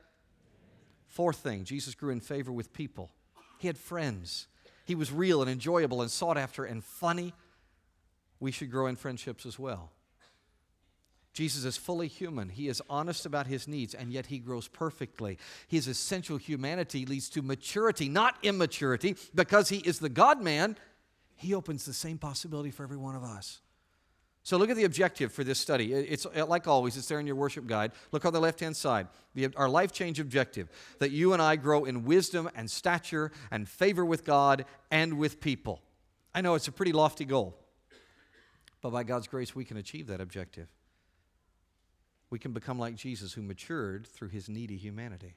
Fourth 1.07 1.37
thing, 1.37 1.65
Jesus 1.65 1.95
grew 1.95 2.09
in 2.09 2.21
favor 2.21 2.51
with 2.51 2.73
people. 2.73 3.11
He 3.59 3.67
had 3.67 3.77
friends. 3.77 4.47
He 4.87 4.95
was 4.95 5.13
real 5.13 5.43
and 5.43 5.51
enjoyable 5.51 6.01
and 6.01 6.11
sought 6.11 6.39
after 6.39 6.65
and 6.65 6.83
funny 6.83 7.35
we 8.41 8.51
should 8.51 8.71
grow 8.71 8.87
in 8.87 8.97
friendships 8.97 9.47
as 9.47 9.59
well. 9.59 9.91
Jesus 11.33 11.65
is 11.65 11.77
fully 11.77 12.09
human. 12.09 12.49
He 12.49 12.69
is 12.69 12.83
honest 12.91 13.25
about 13.25 13.47
his 13.47 13.69
needs, 13.69 13.95
and 13.95 14.13
yet 14.13 14.27
he 14.27 14.39
grows 14.39 14.67
perfectly. 14.67 15.39
His 15.69 15.87
essential 15.87 16.37
humanity 16.37 17.07
leads 17.07 17.29
to 17.31 17.43
maturity, 17.43 18.09
not 18.09 18.37
immaturity. 18.43 19.15
Because 19.35 19.69
he 19.69 19.79
is 19.79 20.01
the 20.01 20.09
God 20.09 20.43
man, 20.43 20.77
he 21.37 21.55
opens 21.55 21.85
the 21.85 21.93
same 21.93 22.19
possibility 22.19 22.73
for 22.73 22.83
every 22.83 22.97
one 22.97 23.15
of 23.15 23.23
us. 23.23 23.61
So 24.43 24.57
look 24.57 24.71
at 24.71 24.77
the 24.77 24.85
objective 24.85 25.31
for 25.33 25.45
this 25.45 25.61
study. 25.61 25.93
It's 25.93 26.27
uh, 26.27 26.47
like 26.47 26.67
always, 26.67 26.97
it's 26.97 27.07
there 27.07 27.21
in 27.21 27.27
your 27.27 27.37
worship 27.37 27.67
guide. 27.67 27.93
Look 28.13 28.25
on 28.25 28.33
the 28.33 28.41
left 28.41 28.61
hand 28.61 28.77
side. 28.77 29.07
Our 29.57 29.69
life 29.69 29.93
change 29.93 30.19
objective 30.19 30.71
that 31.01 31.11
you 31.11 31.35
and 31.35 31.43
I 31.43 31.57
grow 31.57 31.85
in 31.85 32.05
wisdom 32.05 32.51
and 32.57 32.71
stature 32.71 33.31
and 33.51 33.69
favor 33.69 34.05
with 34.05 34.25
God 34.25 34.65
and 34.91 35.19
with 35.19 35.41
people. 35.41 35.83
I 36.35 36.41
know 36.41 36.55
it's 36.55 36.67
a 36.67 36.73
pretty 36.73 36.93
lofty 36.93 37.27
goal. 37.27 37.57
But 38.81 38.91
by 38.91 39.03
God's 39.03 39.27
grace, 39.27 39.55
we 39.55 39.65
can 39.65 39.77
achieve 39.77 40.07
that 40.07 40.21
objective. 40.21 40.69
We 42.31 42.39
can 42.39 42.53
become 42.53 42.79
like 42.79 42.95
Jesus, 42.95 43.33
who 43.33 43.43
matured 43.43 44.07
through 44.07 44.29
his 44.29 44.49
needy 44.49 44.77
humanity. 44.77 45.35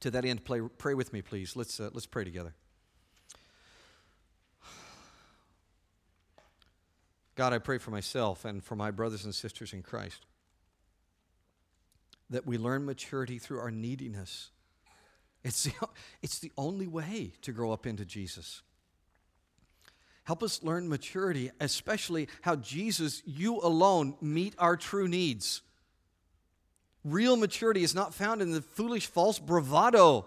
To 0.00 0.10
that 0.10 0.24
end, 0.24 0.44
play, 0.44 0.60
pray 0.78 0.94
with 0.94 1.12
me, 1.12 1.20
please. 1.22 1.54
Let's, 1.54 1.78
uh, 1.78 1.90
let's 1.92 2.06
pray 2.06 2.24
together. 2.24 2.54
God, 7.36 7.52
I 7.52 7.58
pray 7.58 7.78
for 7.78 7.90
myself 7.90 8.44
and 8.44 8.62
for 8.62 8.76
my 8.76 8.90
brothers 8.90 9.24
and 9.24 9.34
sisters 9.34 9.72
in 9.72 9.82
Christ 9.82 10.26
that 12.30 12.46
we 12.46 12.56
learn 12.56 12.86
maturity 12.86 13.38
through 13.38 13.58
our 13.58 13.70
neediness. 13.70 14.50
It's 15.42 15.64
the, 15.64 15.72
it's 16.22 16.38
the 16.38 16.52
only 16.56 16.86
way 16.86 17.32
to 17.42 17.52
grow 17.52 17.72
up 17.72 17.86
into 17.86 18.04
Jesus. 18.04 18.62
Help 20.30 20.44
us 20.44 20.62
learn 20.62 20.88
maturity, 20.88 21.50
especially 21.58 22.28
how 22.42 22.54
Jesus, 22.54 23.20
you 23.26 23.56
alone, 23.56 24.14
meet 24.20 24.54
our 24.60 24.76
true 24.76 25.08
needs. 25.08 25.60
Real 27.02 27.34
maturity 27.34 27.82
is 27.82 27.96
not 27.96 28.14
found 28.14 28.40
in 28.40 28.52
the 28.52 28.62
foolish, 28.62 29.08
false 29.08 29.40
bravado, 29.40 30.24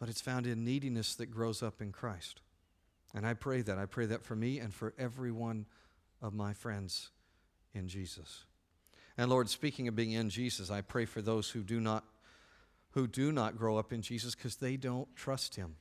but 0.00 0.08
it's 0.08 0.20
found 0.20 0.48
in 0.48 0.64
neediness 0.64 1.14
that 1.14 1.26
grows 1.26 1.62
up 1.62 1.80
in 1.80 1.92
Christ. 1.92 2.40
And 3.14 3.24
I 3.24 3.34
pray 3.34 3.62
that. 3.62 3.78
I 3.78 3.86
pray 3.86 4.06
that 4.06 4.24
for 4.24 4.34
me 4.34 4.58
and 4.58 4.74
for 4.74 4.92
every 4.98 5.30
one 5.30 5.66
of 6.20 6.34
my 6.34 6.52
friends 6.52 7.10
in 7.72 7.86
Jesus. 7.86 8.42
And 9.16 9.30
Lord, 9.30 9.48
speaking 9.48 9.86
of 9.86 9.94
being 9.94 10.10
in 10.10 10.30
Jesus, 10.30 10.68
I 10.68 10.80
pray 10.80 11.04
for 11.04 11.22
those 11.22 11.50
who 11.50 11.62
do 11.62 11.78
not 11.78 12.02
who 12.90 13.06
do 13.06 13.30
not 13.30 13.56
grow 13.56 13.78
up 13.78 13.92
in 13.92 14.02
Jesus 14.02 14.34
because 14.34 14.56
they 14.56 14.76
don't 14.76 15.14
trust 15.14 15.54
him. 15.54 15.76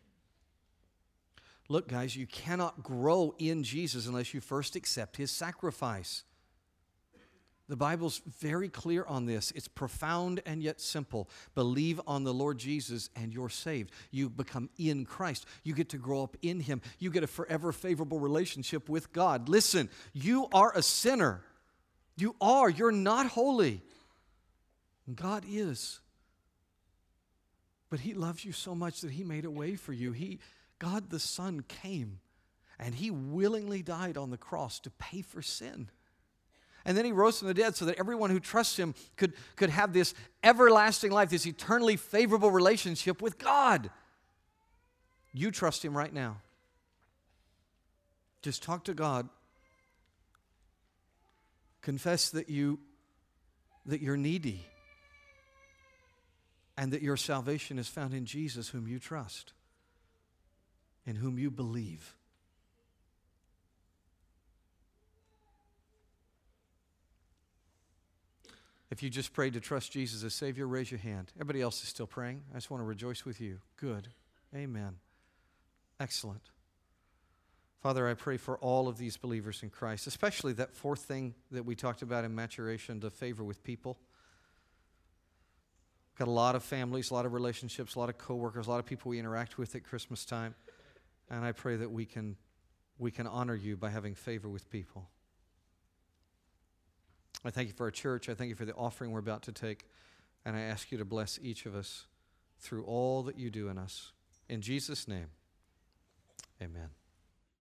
Look, 1.67 1.87
guys, 1.87 2.15
you 2.15 2.27
cannot 2.27 2.83
grow 2.83 3.33
in 3.39 3.63
Jesus 3.63 4.07
unless 4.07 4.33
you 4.33 4.41
first 4.41 4.75
accept 4.75 5.17
his 5.17 5.31
sacrifice. 5.31 6.23
The 7.67 7.75
Bible's 7.75 8.21
very 8.39 8.69
clear 8.69 9.03
on 9.05 9.25
this. 9.25 9.51
It's 9.55 9.67
profound 9.67 10.41
and 10.45 10.61
yet 10.61 10.79
simple. 10.79 11.27
Believe 11.55 11.99
on 12.05 12.23
the 12.23 12.33
Lord 12.33 12.59
Jesus 12.59 13.09
and 13.15 13.33
you're 13.33 13.49
saved. 13.49 13.91
You 14.11 14.29
become 14.29 14.69
in 14.77 15.05
Christ. 15.05 15.47
You 15.63 15.73
get 15.73 15.89
to 15.89 15.97
grow 15.97 16.21
up 16.21 16.37
in 16.43 16.59
Him. 16.59 16.81
You 16.99 17.09
get 17.09 17.23
a 17.23 17.27
forever 17.27 17.71
favorable 17.71 18.19
relationship 18.19 18.87
with 18.87 19.11
God. 19.11 19.49
Listen, 19.49 19.89
you 20.13 20.47
are 20.53 20.71
a 20.75 20.83
sinner. 20.83 21.41
You 22.17 22.35
are. 22.39 22.69
You're 22.69 22.91
not 22.91 23.25
holy. 23.25 23.81
God 25.13 25.43
is. 25.49 25.99
But 27.89 28.01
He 28.01 28.13
loves 28.13 28.45
you 28.45 28.51
so 28.51 28.75
much 28.75 29.01
that 29.01 29.11
He 29.11 29.23
made 29.23 29.45
a 29.45 29.51
way 29.51 29.75
for 29.75 29.91
you. 29.91 30.11
He, 30.11 30.39
God 30.79 31.09
the 31.09 31.19
Son 31.19 31.63
came 31.67 32.19
and 32.79 32.95
he 32.95 33.11
willingly 33.11 33.81
died 33.81 34.17
on 34.17 34.29
the 34.29 34.37
cross 34.37 34.79
to 34.81 34.89
pay 34.89 35.21
for 35.21 35.41
sin. 35.41 35.89
And 36.83 36.95
then 36.95 37.05
he 37.05 37.11
rose 37.11 37.39
from 37.39 37.47
the 37.47 37.53
dead 37.53 37.75
so 37.75 37.85
that 37.85 37.97
everyone 37.97 38.29
who 38.29 38.39
trusts 38.39 38.77
him 38.77 38.93
could, 39.15 39.33
could 39.55 39.71
have 39.71 39.91
this 39.91 40.13
everlasting 40.43 41.11
life, 41.11 41.29
this 41.29 41.47
eternally 41.47 41.95
favorable 41.95 42.51
relationship 42.51 43.21
with 43.21 43.39
God. 43.39 43.89
You 45.33 45.49
trust 45.51 45.83
him 45.83 45.97
right 45.97 46.13
now. 46.13 46.37
Just 48.43 48.61
talk 48.61 48.83
to 48.83 48.93
God. 48.93 49.27
Confess 51.81 52.29
that 52.29 52.49
you 52.49 52.79
that 53.87 54.01
you're 54.01 54.17
needy 54.17 54.65
and 56.75 56.91
that 56.91 57.03
your 57.03 57.17
salvation 57.17 57.77
is 57.77 57.87
found 57.87 58.13
in 58.13 58.25
Jesus 58.25 58.69
whom 58.69 58.87
you 58.87 58.97
trust 58.97 59.53
in 61.05 61.15
whom 61.15 61.37
you 61.37 61.51
believe. 61.51 62.15
If 68.91 69.03
you 69.03 69.09
just 69.09 69.33
prayed 69.33 69.53
to 69.53 69.59
trust 69.59 69.91
Jesus 69.91 70.23
as 70.23 70.33
Savior, 70.33 70.67
raise 70.67 70.89
your 70.89 70.99
hand. 70.99 71.31
Everybody 71.35 71.61
else 71.61 71.81
is 71.83 71.89
still 71.89 72.07
praying. 72.07 72.43
I 72.51 72.55
just 72.55 72.71
want 72.71 72.81
to 72.81 72.85
rejoice 72.85 73.25
with 73.25 73.41
you. 73.41 73.59
Good. 73.77 74.09
Amen. 74.55 74.95
Excellent. 75.99 76.43
Father, 77.81 78.07
I 78.07 78.13
pray 78.13 78.37
for 78.37 78.57
all 78.57 78.87
of 78.87 78.97
these 78.97 79.17
believers 79.17 79.61
in 79.63 79.69
Christ, 79.69 80.07
especially 80.07 80.53
that 80.53 80.73
fourth 80.73 81.01
thing 81.01 81.35
that 81.51 81.65
we 81.65 81.75
talked 81.75 82.01
about 82.01 82.25
in 82.25 82.33
maturation 82.33 82.99
the 82.99 83.11
favor 83.11 83.43
with 83.43 83.63
people. 83.63 83.97
Got 86.17 86.27
a 86.27 86.31
lot 86.31 86.55
of 86.55 86.63
families, 86.63 87.11
a 87.11 87.13
lot 87.13 87.25
of 87.25 87.33
relationships, 87.33 87.95
a 87.95 87.99
lot 87.99 88.09
of 88.09 88.17
coworkers, 88.17 88.67
a 88.67 88.69
lot 88.69 88.79
of 88.79 88.85
people 88.85 89.09
we 89.09 89.19
interact 89.19 89.57
with 89.57 89.75
at 89.75 89.83
Christmas 89.83 90.25
time. 90.25 90.55
And 91.29 91.43
I 91.43 91.51
pray 91.51 91.75
that 91.77 91.91
we 91.91 92.05
can, 92.05 92.35
we 92.97 93.11
can 93.11 93.27
honor 93.27 93.55
you 93.55 93.77
by 93.77 93.89
having 93.89 94.15
favor 94.15 94.49
with 94.49 94.69
people. 94.69 95.09
I 97.43 97.51
thank 97.51 97.67
you 97.67 97.73
for 97.73 97.85
our 97.85 97.91
church. 97.91 98.29
I 98.29 98.33
thank 98.33 98.49
you 98.49 98.55
for 98.55 98.65
the 98.65 98.73
offering 98.73 99.11
we're 99.11 99.19
about 99.19 99.43
to 99.43 99.51
take. 99.51 99.87
And 100.45 100.55
I 100.55 100.61
ask 100.61 100.91
you 100.91 100.97
to 100.97 101.05
bless 101.05 101.39
each 101.41 101.65
of 101.65 101.75
us 101.75 102.05
through 102.59 102.83
all 102.83 103.23
that 103.23 103.37
you 103.37 103.49
do 103.49 103.69
in 103.69 103.77
us. 103.77 104.11
In 104.49 104.61
Jesus' 104.61 105.07
name, 105.07 105.27
amen. 106.61 106.89